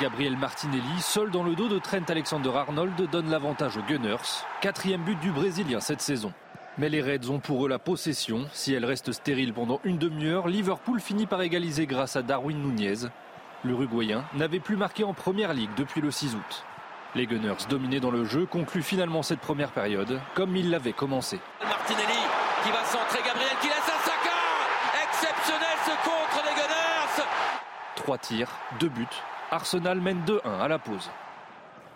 Gabriel 0.00 0.36
Martinelli, 0.36 1.00
seul 1.00 1.30
dans 1.30 1.42
le 1.42 1.56
dos 1.56 1.66
de 1.66 1.78
Trent 1.78 2.04
Alexander-Arnold, 2.06 3.10
donne 3.10 3.30
l'avantage 3.30 3.78
aux 3.78 3.82
Gunners. 3.82 4.44
Quatrième 4.60 5.02
but 5.02 5.18
du 5.18 5.32
Brésilien 5.32 5.80
cette 5.80 6.02
saison. 6.02 6.32
Mais 6.76 6.88
les 6.88 7.02
Reds 7.02 7.30
ont 7.30 7.40
pour 7.40 7.66
eux 7.66 7.68
la 7.68 7.80
possession. 7.80 8.46
Si 8.52 8.72
elle 8.72 8.84
reste 8.84 9.10
stérile 9.10 9.52
pendant 9.52 9.80
une 9.82 9.98
demi-heure, 9.98 10.46
Liverpool 10.46 11.00
finit 11.00 11.26
par 11.26 11.42
égaliser 11.42 11.86
grâce 11.86 12.14
à 12.14 12.22
Darwin 12.22 12.56
Nunez. 12.56 13.08
L'Uruguayen 13.64 14.24
n'avait 14.34 14.60
plus 14.60 14.76
marqué 14.76 15.02
en 15.02 15.14
première 15.14 15.52
ligue 15.52 15.74
depuis 15.76 16.00
le 16.00 16.12
6 16.12 16.36
août. 16.36 16.64
Les 17.16 17.26
Gunners, 17.26 17.66
dominés 17.68 17.98
dans 17.98 18.12
le 18.12 18.24
jeu, 18.24 18.46
concluent 18.46 18.82
finalement 18.82 19.24
cette 19.24 19.40
première 19.40 19.72
période 19.72 20.20
comme 20.34 20.54
ils 20.54 20.70
l'avaient 20.70 20.92
commencé. 20.92 21.40
Martinelli 21.60 22.20
qui 22.62 22.70
va 22.70 22.84
centrer 22.84 23.18
Gabriel 23.26 23.56
qui 23.60 23.66
laisse 23.66 23.78
à 23.78 23.98
Saka 24.04 24.36
Exceptionnel 25.02 25.78
ce 25.84 26.08
contre 26.08 26.44
des 26.44 26.54
Gunners 26.54 27.26
Trois 27.96 28.18
tirs, 28.18 28.50
deux 28.78 28.90
buts. 28.90 29.06
Arsenal 29.50 29.98
mène 30.00 30.20
2-1 30.26 30.40
à 30.60 30.68
la 30.68 30.78
pause. 30.78 31.08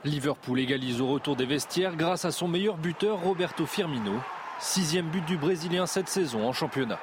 Liverpool 0.05 0.59
égalise 0.59 1.03
au 1.03 1.09
retour 1.09 1.37
des 1.37 1.45
vestiaires 1.45 1.97
grâce 1.97 2.25
à 2.25 2.33
son 2.33 2.49
meilleur 2.49 2.79
buteur 2.79 3.21
Roberto 3.21 3.67
Firmino. 3.67 4.15
Sixième 4.59 5.09
but 5.09 5.25
du 5.27 5.37
Brésilien 5.37 5.85
cette 5.85 6.09
saison 6.09 6.49
en 6.49 6.53
championnat. 6.55 6.99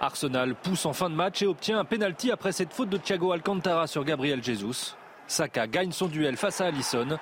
Arsenal 0.00 0.54
pousse 0.54 0.86
en 0.86 0.94
fin 0.94 1.10
de 1.10 1.14
match 1.14 1.42
et 1.42 1.46
obtient 1.46 1.78
un 1.78 1.84
penalty 1.84 2.30
après 2.32 2.52
cette 2.52 2.72
faute 2.72 2.88
de 2.88 2.96
Thiago 2.96 3.32
Alcantara 3.32 3.86
sur 3.86 4.02
Gabriel 4.02 4.42
Jesus. 4.42 4.96
Saka 5.26 5.66
gagne 5.66 5.92
son 5.92 6.06
duel 6.06 6.38
face 6.38 6.62
à 6.62 6.66
Allison. 6.66 7.18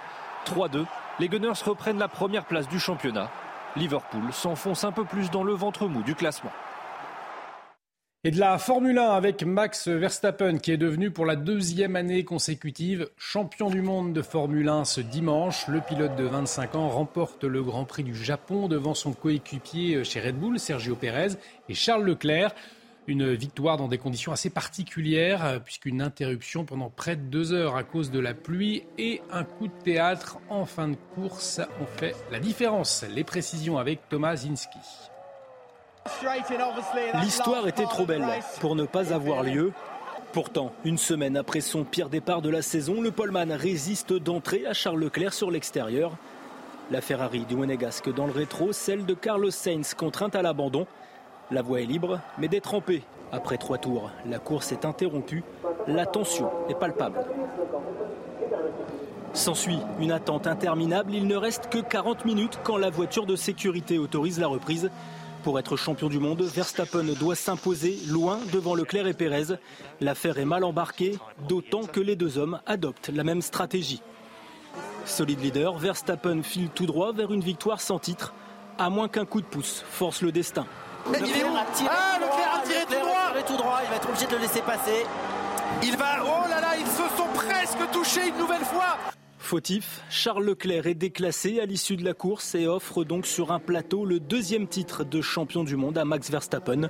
3-2, 0.46 0.86
les 1.18 1.28
Gunners 1.28 1.52
reprennent 1.64 1.98
la 1.98 2.08
première 2.08 2.44
place 2.44 2.68
du 2.68 2.78
championnat. 2.78 3.30
Liverpool 3.74 4.32
s'enfonce 4.32 4.84
un 4.84 4.92
peu 4.92 5.04
plus 5.04 5.30
dans 5.30 5.42
le 5.42 5.54
ventre 5.54 5.88
mou 5.88 6.02
du 6.02 6.14
classement. 6.14 6.52
Et 8.22 8.30
de 8.30 8.38
la 8.38 8.58
Formule 8.58 8.98
1 8.98 9.12
avec 9.12 9.44
Max 9.44 9.88
Verstappen 9.88 10.58
qui 10.58 10.72
est 10.72 10.76
devenu 10.76 11.10
pour 11.10 11.24
la 11.24 11.36
deuxième 11.36 11.96
année 11.96 12.22
consécutive 12.22 13.08
champion 13.16 13.70
du 13.70 13.80
monde 13.80 14.12
de 14.12 14.20
Formule 14.20 14.68
1 14.68 14.84
ce 14.84 15.00
dimanche. 15.00 15.66
Le 15.68 15.80
pilote 15.80 16.16
de 16.16 16.24
25 16.24 16.74
ans 16.74 16.90
remporte 16.90 17.44
le 17.44 17.62
Grand 17.62 17.86
Prix 17.86 18.04
du 18.04 18.14
Japon 18.14 18.68
devant 18.68 18.92
son 18.92 19.14
coéquipier 19.14 20.04
chez 20.04 20.20
Red 20.20 20.38
Bull, 20.38 20.58
Sergio 20.58 20.96
Pérez 20.96 21.28
et 21.70 21.74
Charles 21.74 22.04
Leclerc. 22.04 22.54
Une 23.06 23.32
victoire 23.32 23.78
dans 23.78 23.88
des 23.88 23.96
conditions 23.96 24.32
assez 24.32 24.50
particulières, 24.50 25.58
puisqu'une 25.64 26.02
interruption 26.02 26.66
pendant 26.66 26.90
près 26.90 27.16
de 27.16 27.22
deux 27.22 27.54
heures 27.54 27.76
à 27.76 27.84
cause 27.84 28.10
de 28.10 28.20
la 28.20 28.34
pluie 28.34 28.82
et 28.98 29.22
un 29.32 29.44
coup 29.44 29.68
de 29.68 29.82
théâtre 29.82 30.36
en 30.50 30.66
fin 30.66 30.88
de 30.88 30.96
course 31.14 31.62
ont 31.80 31.86
fait 31.86 32.14
la 32.30 32.38
différence. 32.38 33.02
Les 33.14 33.24
précisions 33.24 33.78
avec 33.78 34.10
Thomas 34.10 34.36
Zinski. 34.36 34.78
L'histoire 37.22 37.68
était 37.68 37.84
trop 37.84 38.06
belle 38.06 38.24
pour 38.60 38.74
ne 38.74 38.84
pas 38.84 39.12
avoir 39.12 39.42
lieu. 39.42 39.72
Pourtant, 40.32 40.72
une 40.84 40.98
semaine 40.98 41.36
après 41.36 41.60
son 41.60 41.84
pire 41.84 42.08
départ 42.08 42.40
de 42.40 42.50
la 42.50 42.62
saison, 42.62 43.00
le 43.00 43.10
poleman 43.10 43.52
résiste 43.52 44.12
d'entrée 44.12 44.64
à 44.66 44.72
Charles 44.72 45.00
Leclerc 45.00 45.32
sur 45.32 45.50
l'extérieur. 45.50 46.12
La 46.90 47.00
Ferrari 47.00 47.44
du 47.46 47.56
Monégasque 47.56 48.12
dans 48.12 48.26
le 48.26 48.32
rétro, 48.32 48.72
celle 48.72 49.04
de 49.04 49.14
Carlos 49.14 49.50
Sainz 49.50 49.94
contrainte 49.94 50.34
à 50.34 50.42
l'abandon. 50.42 50.86
La 51.50 51.62
voie 51.62 51.80
est 51.80 51.86
libre, 51.86 52.20
mais 52.38 52.48
détrempée. 52.48 53.02
Après 53.32 53.58
trois 53.58 53.78
tours, 53.78 54.10
la 54.26 54.38
course 54.38 54.72
est 54.72 54.84
interrompue. 54.84 55.44
La 55.86 56.06
tension 56.06 56.50
est 56.68 56.74
palpable. 56.74 57.24
S'ensuit 59.32 59.78
une 60.00 60.12
attente 60.12 60.46
interminable. 60.46 61.14
Il 61.14 61.26
ne 61.26 61.36
reste 61.36 61.68
que 61.68 61.78
40 61.78 62.24
minutes 62.24 62.58
quand 62.64 62.76
la 62.76 62.90
voiture 62.90 63.26
de 63.26 63.36
sécurité 63.36 63.98
autorise 63.98 64.40
la 64.40 64.48
reprise. 64.48 64.90
Pour 65.42 65.58
être 65.58 65.76
champion 65.76 66.08
du 66.08 66.18
monde, 66.18 66.42
Verstappen 66.42 67.04
doit 67.18 67.34
s'imposer 67.34 67.98
loin 68.08 68.38
devant 68.52 68.74
Leclerc 68.74 69.06
et 69.06 69.14
Pérez. 69.14 69.56
L'affaire 70.00 70.38
est 70.38 70.44
mal 70.44 70.64
embarquée, 70.64 71.18
d'autant 71.48 71.84
que 71.84 72.00
les 72.00 72.14
deux 72.14 72.36
hommes 72.36 72.60
adoptent 72.66 73.08
la 73.08 73.24
même 73.24 73.40
stratégie. 73.40 74.02
Solide 75.06 75.40
leader, 75.40 75.78
Verstappen 75.78 76.42
file 76.42 76.68
tout 76.68 76.84
droit 76.84 77.12
vers 77.12 77.32
une 77.32 77.40
victoire 77.40 77.80
sans 77.80 77.98
titre, 77.98 78.34
à 78.78 78.90
moins 78.90 79.08
qu'un 79.08 79.24
coup 79.24 79.40
de 79.40 79.46
pouce 79.46 79.82
force 79.90 80.20
le 80.20 80.30
destin. 80.30 80.66
Il 81.08 81.14
est 81.14 81.44
où 81.44 81.56
Ah, 81.88 82.18
Leclerc 82.20 82.54
a 82.54 82.66
tiré 82.66 82.84
tout 82.86 83.00
droit. 83.00 83.42
tout 83.46 83.56
droit, 83.56 83.80
il 83.82 83.90
va 83.90 83.96
être 83.96 84.08
obligé 84.08 84.26
de 84.26 84.32
le 84.32 84.38
laisser 84.40 84.60
passer. 84.60 85.06
Il 85.82 85.96
va, 85.96 86.22
oh 86.22 86.48
là 86.50 86.60
là, 86.60 86.76
ils 86.78 86.86
se 86.86 87.16
sont 87.16 87.28
presque 87.34 87.90
touchés 87.92 88.28
une 88.28 88.36
nouvelle 88.36 88.64
fois. 88.64 88.98
Fautif, 89.50 90.02
Charles 90.10 90.44
Leclerc 90.44 90.86
est 90.86 90.94
déclassé 90.94 91.58
à 91.58 91.66
l'issue 91.66 91.96
de 91.96 92.04
la 92.04 92.14
course 92.14 92.54
et 92.54 92.68
offre 92.68 93.02
donc 93.02 93.26
sur 93.26 93.50
un 93.50 93.58
plateau 93.58 94.04
le 94.04 94.20
deuxième 94.20 94.68
titre 94.68 95.02
de 95.02 95.20
champion 95.20 95.64
du 95.64 95.74
monde 95.74 95.98
à 95.98 96.04
Max 96.04 96.30
Verstappen. 96.30 96.88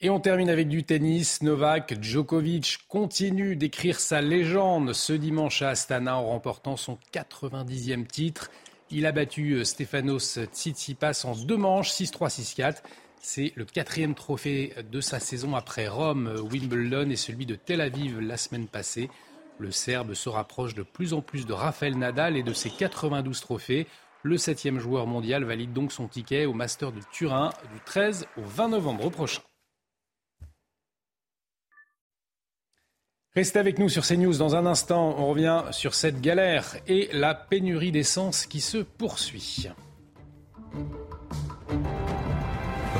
Et 0.00 0.08
on 0.08 0.20
termine 0.20 0.50
avec 0.50 0.68
du 0.68 0.84
tennis. 0.84 1.42
Novak 1.42 2.00
Djokovic 2.00 2.78
continue 2.86 3.56
d'écrire 3.56 3.98
sa 3.98 4.20
légende 4.20 4.92
ce 4.92 5.12
dimanche 5.12 5.60
à 5.62 5.70
Astana 5.70 6.16
en 6.16 6.26
remportant 6.26 6.76
son 6.76 6.96
90e 7.12 8.06
titre. 8.06 8.52
Il 8.92 9.04
a 9.04 9.10
battu 9.10 9.64
Stefanos 9.64 10.38
Tsitsipas 10.52 11.22
en 11.24 11.34
deux 11.34 11.56
manches, 11.56 11.90
6-3, 11.90 12.28
6-4. 12.30 12.76
C'est 13.26 13.54
le 13.56 13.64
quatrième 13.64 14.14
trophée 14.14 14.74
de 14.92 15.00
sa 15.00 15.18
saison 15.18 15.56
après 15.56 15.88
Rome, 15.88 16.30
Wimbledon 16.52 17.08
et 17.08 17.16
celui 17.16 17.46
de 17.46 17.54
Tel 17.54 17.80
Aviv 17.80 18.20
la 18.20 18.36
semaine 18.36 18.68
passée. 18.68 19.08
Le 19.58 19.70
Serbe 19.70 20.12
se 20.12 20.28
rapproche 20.28 20.74
de 20.74 20.82
plus 20.82 21.14
en 21.14 21.22
plus 21.22 21.46
de 21.46 21.54
Rafael 21.54 21.96
Nadal 21.96 22.36
et 22.36 22.42
de 22.42 22.52
ses 22.52 22.68
92 22.68 23.40
trophées. 23.40 23.86
Le 24.22 24.36
septième 24.36 24.78
joueur 24.78 25.06
mondial 25.06 25.42
valide 25.42 25.72
donc 25.72 25.90
son 25.90 26.06
ticket 26.06 26.44
au 26.44 26.52
Master 26.52 26.92
de 26.92 27.00
Turin 27.12 27.48
du 27.72 27.80
13 27.86 28.26
au 28.36 28.42
20 28.42 28.68
novembre 28.68 29.08
prochain. 29.08 29.40
Restez 33.34 33.58
avec 33.58 33.78
nous 33.78 33.88
sur 33.88 34.06
CNews. 34.06 34.36
Dans 34.36 34.54
un 34.54 34.66
instant, 34.66 35.16
on 35.18 35.28
revient 35.28 35.62
sur 35.70 35.94
cette 35.94 36.20
galère 36.20 36.76
et 36.86 37.08
la 37.14 37.34
pénurie 37.34 37.90
d'essence 37.90 38.44
qui 38.44 38.60
se 38.60 38.78
poursuit. 38.78 39.70